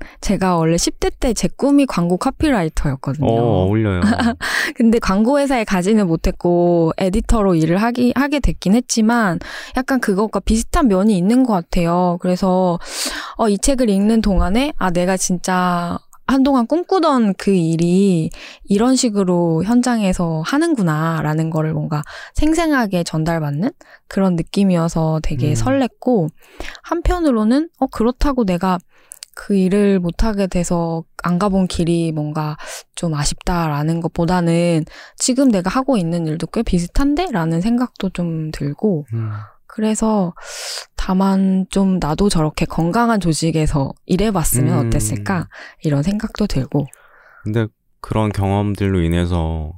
어, 0.00 0.06
제가 0.20 0.56
원래 0.56 0.76
10대 0.76 1.10
때 1.18 1.30
제 1.40 1.48
꿈이 1.48 1.86
광고 1.86 2.16
카피라이터였거든요. 2.18 3.26
어, 3.26 3.64
어울려요. 3.64 4.00
근데 4.76 4.98
광고 4.98 5.38
회사에 5.38 5.64
가지는 5.64 6.06
못했고 6.06 6.92
에디터로 6.98 7.54
일을 7.54 7.78
하기 7.78 8.12
하게 8.14 8.40
됐긴 8.40 8.74
했지만 8.74 9.38
약간 9.76 10.00
그것과 10.00 10.40
비슷한 10.40 10.88
면이 10.88 11.16
있는 11.16 11.44
것 11.44 11.54
같아요. 11.54 12.18
그래서 12.20 12.78
어, 13.36 13.48
이 13.48 13.58
책을 13.58 13.88
읽는 13.88 14.20
동안에 14.20 14.72
아 14.76 14.90
내가 14.90 15.16
진짜 15.16 15.98
한동안 16.26 16.66
꿈꾸던 16.66 17.34
그 17.38 17.50
일이 17.50 18.30
이런 18.64 18.94
식으로 18.94 19.64
현장에서 19.64 20.42
하는구나라는 20.46 21.50
거를 21.50 21.72
뭔가 21.72 22.02
생생하게 22.34 23.02
전달받는 23.02 23.70
그런 24.06 24.36
느낌이어서 24.36 25.20
되게 25.24 25.48
음. 25.48 25.54
설렜고 25.54 26.28
한편으로는 26.82 27.70
어 27.78 27.86
그렇다고 27.88 28.44
내가 28.44 28.78
그 29.34 29.54
일을 29.54 30.00
못하게 30.00 30.46
돼서 30.46 31.04
안 31.22 31.38
가본 31.38 31.66
길이 31.68 32.12
뭔가 32.12 32.56
좀 32.94 33.14
아쉽다라는 33.14 34.00
것보다는 34.00 34.84
지금 35.16 35.50
내가 35.50 35.70
하고 35.70 35.96
있는 35.96 36.26
일도 36.26 36.48
꽤 36.48 36.62
비슷한데? 36.62 37.30
라는 37.32 37.60
생각도 37.60 38.10
좀 38.10 38.50
들고, 38.50 39.06
음. 39.12 39.30
그래서 39.66 40.34
다만 40.96 41.66
좀 41.70 41.98
나도 42.00 42.28
저렇게 42.28 42.64
건강한 42.64 43.20
조직에서 43.20 43.92
일해봤으면 44.06 44.78
음. 44.78 44.86
어땠을까? 44.88 45.48
이런 45.82 46.02
생각도 46.02 46.46
들고, 46.46 46.86
근데 47.44 47.66
그런 48.00 48.32
경험들로 48.32 49.02
인해서 49.02 49.72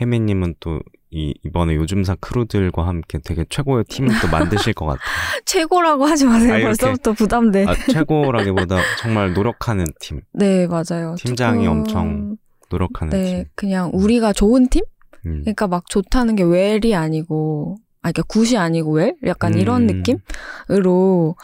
혜미님은 0.00 0.56
또 0.60 0.80
이, 1.10 1.34
이번에 1.44 1.74
요즘사 1.74 2.14
크루들과 2.16 2.86
함께 2.86 3.18
되게 3.24 3.44
최고의 3.48 3.84
팀을 3.88 4.14
또 4.20 4.28
만드실 4.28 4.74
것 4.74 4.84
같아요. 4.84 5.00
최고라고 5.46 6.04
하지 6.04 6.26
마세요. 6.26 6.54
아. 6.54 6.60
벌써부터 6.60 7.12
부담돼. 7.12 7.64
아, 7.66 7.74
최고라기보다 7.92 8.78
정말 9.00 9.32
노력하는 9.32 9.86
팀, 10.00 10.20
네, 10.32 10.66
맞아요. 10.66 11.14
팀장이 11.16 11.64
조금, 11.64 11.78
엄청 11.78 12.36
노력하는 12.70 13.10
네, 13.10 13.24
팀. 13.24 13.44
그냥 13.54 13.90
우리가 13.94 14.32
좋은 14.32 14.68
팀? 14.68 14.84
음. 15.26 15.40
그러니까 15.42 15.66
막 15.66 15.88
좋다는 15.88 16.36
게 16.36 16.42
웰이 16.42 16.94
아니고, 16.94 17.76
아, 18.02 18.12
그러니까 18.12 18.22
굿이 18.28 18.56
아니고 18.56 18.92
웰? 18.92 19.14
약간 19.26 19.54
이런 19.54 19.88
음. 19.88 20.02
느낌으로 20.68 21.36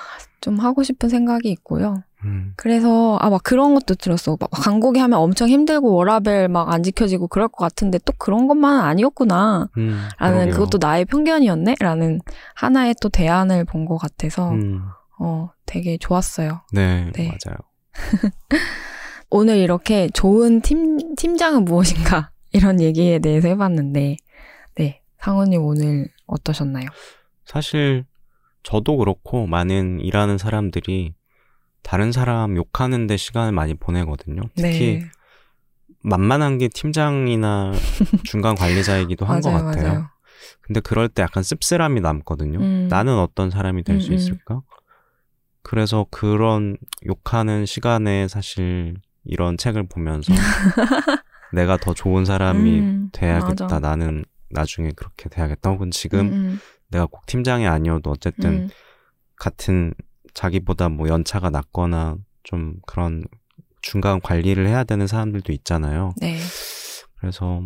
좀 0.45 0.59
하고 0.59 0.83
싶은 0.83 1.09
생각이 1.09 1.51
있고요. 1.51 2.03
음. 2.27 2.53
그래서, 2.57 3.17
아, 3.23 3.31
막 3.31 3.43
그런 3.43 3.73
것도 3.75 3.95
들었어. 3.95 4.37
막 4.39 4.51
광고기 4.51 5.01
하면 5.01 5.19
엄청 5.19 5.49
힘들고 5.49 5.95
워라벨 5.95 6.49
막 6.49 6.71
안 6.71 6.83
지켜지고 6.83 7.29
그럴 7.29 7.49
것 7.49 7.57
같은데 7.65 7.99
또 8.05 8.13
그런 8.19 8.47
것만은 8.47 8.81
아니었구나. 8.83 9.69
음. 9.79 10.07
라는. 10.19 10.51
그것도 10.51 10.77
나의 10.81 11.07
편견이었네? 11.07 11.77
라는 11.81 12.21
하나의 12.55 12.95
또 13.01 13.09
대안을 13.09 13.65
본 13.65 13.87
것 13.87 13.97
같아서, 13.97 14.51
음. 14.51 14.83
어, 15.19 15.49
되게 15.65 15.97
좋았어요. 15.97 16.61
네, 16.73 17.11
네. 17.15 17.29
맞아요. 17.29 17.57
오늘 19.31 19.57
이렇게 19.57 20.09
좋은 20.11 20.61
팀, 20.61 21.15
팀장은 21.17 21.65
무엇인가? 21.65 22.31
이런 22.53 22.81
얘기에 22.81 23.19
대해서 23.21 23.49
해봤는데, 23.49 24.17
네. 24.77 25.01
상훈님 25.21 25.63
오늘 25.65 26.09
어떠셨나요? 26.27 26.87
사실 27.47 28.05
저도 28.65 28.97
그렇고 28.97 29.47
많은 29.47 30.01
일하는 30.01 30.37
사람들이 30.39 31.15
다른 31.83 32.11
사람 32.13 32.57
욕하는 32.57 33.07
데 33.07 33.17
시간을 33.17 33.53
많이 33.53 33.75
보내거든요. 33.75 34.43
특히 34.57 34.99
네. 35.01 35.11
만만한 36.03 36.59
게 36.59 36.69
팀장이나 36.69 37.73
중간 38.25 38.55
관리자이기도 38.57 39.25
한 39.27 39.41
것 39.43 39.51
같아요. 39.53 39.87
맞아요. 39.89 40.09
근데 40.63 40.81
그럴 40.81 41.09
때 41.09 41.23
약간 41.23 41.43
씁쓸함이 41.43 42.01
남거든요. 42.01 42.59
음. 42.59 42.89
나는 42.91 43.19
어떤 43.19 43.51
사람이 43.51 43.85
될수 43.85 44.09
음, 44.09 44.13
음. 44.13 44.15
있을까? 44.17 44.63
그래서 45.63 46.07
그런 46.11 46.77
욕하는 47.07 47.65
시간에 47.67 48.29
사실 48.29 48.97
이런 49.25 49.57
책을 49.57 49.89
보면서 49.89 50.33
내가 51.53 51.77
더 51.77 51.95
좋은 51.95 52.25
사람이 52.25 52.79
음, 52.81 53.09
돼야겠다. 53.13 53.65
맞아. 53.67 53.81
나는 53.81 54.25
나중에 54.51 54.91
그렇게 54.95 55.29
돼야겠다. 55.29 55.71
혹은 55.71 55.91
지금 55.91 56.21
음, 56.33 56.61
내가 56.89 57.07
꼭 57.07 57.27
팀장이 57.27 57.67
아니어도 57.67 58.11
음, 58.11 58.13
어쨌든 58.13 58.51
음. 58.51 58.69
같은 59.37 59.95
자기보다 60.35 60.89
뭐 60.89 61.09
연차가 61.09 61.51
낮거나 61.51 62.17
좀 62.43 62.75
그런 62.87 63.25
중간 63.83 64.21
관리를 64.21 64.67
해야 64.67 64.85
되는 64.85 65.07
사람들도 65.07 65.53
있잖아요. 65.53 66.15
네. 66.19 66.39
그래서 67.19 67.63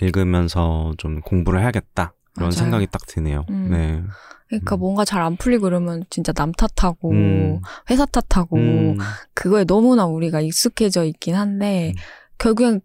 읽으면서 0.00 0.92
좀 0.98 1.20
공부를 1.20 1.60
해야겠다. 1.60 2.14
이런 2.36 2.50
맞아요. 2.50 2.52
생각이 2.52 2.86
딱 2.90 3.06
드네요. 3.06 3.44
음. 3.50 3.70
네. 3.70 4.02
그러니까 4.48 4.76
음. 4.76 4.80
뭔가 4.80 5.04
잘 5.04 5.22
안 5.22 5.36
풀리고 5.36 5.64
그러면 5.64 6.04
진짜 6.10 6.32
남 6.32 6.52
탓하고, 6.52 7.10
음. 7.10 7.60
회사 7.90 8.06
탓하고, 8.06 8.56
음. 8.56 8.98
그거에 9.34 9.64
너무나 9.64 10.06
우리가 10.06 10.40
익숙해져 10.40 11.04
있긴 11.04 11.34
한데, 11.34 11.92
음. 11.94 12.00
결국엔 12.38 12.80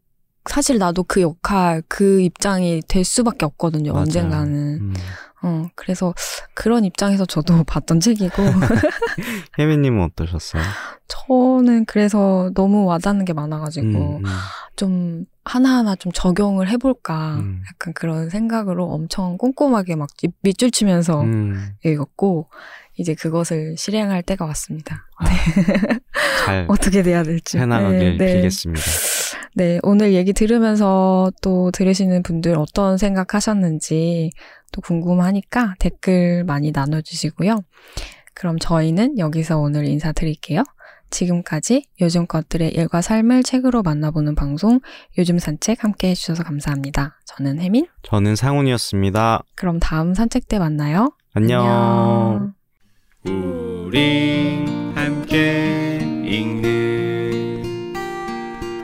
사실 0.50 0.78
나도 0.78 1.04
그 1.04 1.22
역할, 1.22 1.82
그 1.88 2.22
입장이 2.22 2.82
될 2.88 3.04
수밖에 3.04 3.46
없거든요, 3.46 3.94
맞아요. 3.94 4.04
언젠가는. 4.04 4.54
음. 4.82 4.94
어, 5.46 5.66
그래서 5.76 6.14
그런 6.54 6.86
입장에서 6.86 7.26
저도 7.26 7.64
봤던 7.68 8.00
책이고, 8.00 8.44
혜미님은 9.60 10.02
어떠셨어요? 10.04 10.62
저는 11.08 11.86
그래서 11.86 12.50
너무 12.56 12.86
와닿는 12.86 13.26
게 13.26 13.34
많아가지고, 13.34 13.88
음, 13.88 14.26
음. 14.26 14.32
좀 14.76 15.26
하나하나 15.46 15.96
좀 15.96 16.12
적용을 16.12 16.70
해볼까, 16.70 17.36
음. 17.40 17.62
약간 17.70 17.94
그런 17.94 18.30
생각으로 18.30 18.86
엄청 18.86 19.38
꼼꼼하게 19.38 19.96
막 19.96 20.10
밑- 20.22 20.32
밑줄 20.42 20.72
치면서 20.72 21.22
음. 21.22 21.72
읽었고, 21.86 22.50
이제 22.96 23.16
그것을 23.16 23.76
실행할 23.78 24.22
때가 24.24 24.46
왔습니다. 24.46 25.08
잘 26.46 26.66
어떻게 26.70 27.02
돼야 27.02 27.24
될지. 27.24 27.58
해나가길 27.58 28.18
네, 28.18 28.26
네. 28.26 28.34
빌겠습니다. 28.36 28.82
네, 29.56 29.80
오늘 29.84 30.14
얘기 30.14 30.34
들으면서 30.34 31.32
또 31.42 31.70
들으시는 31.72 32.24
분들 32.24 32.58
어떤 32.58 32.98
생각하셨는지 32.98 34.32
또 34.72 34.82
궁금하니까 34.82 35.76
댓글 35.80 36.44
많이 36.44 36.72
나눠주시고요. 36.72 37.62
그럼 38.34 38.58
저희는 38.58 39.20
여기서 39.20 39.60
오늘 39.60 39.86
인사드릴게요. 39.86 40.64
지금까지 41.12 41.86
요즘 42.02 42.26
것들의 42.26 42.70
일과 42.74 43.02
삶을 43.02 43.44
책으로 43.44 43.84
만나보는 43.84 44.34
방송 44.34 44.80
요즘 45.20 45.38
산책 45.38 45.84
함께 45.84 46.10
해주셔서 46.10 46.44
감사합니다. 46.44 47.20
저는 47.26 47.60
혜민. 47.62 47.86
저는 48.02 48.36
상훈이었습니다. 48.36 49.44
그럼 49.54 49.80
다음 49.80 50.16
산책 50.16 50.48
때 50.48 50.58
만나요. 50.58 51.14
안녕. 51.34 52.54
우리 53.26 54.66
함께 54.96 56.00
읽는 56.26 57.03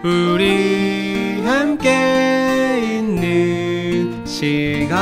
우리 0.04 1.42
함께 1.44 3.00
있는 3.00 4.26
시간. 4.26 5.00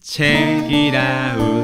책이라웃 0.00 1.55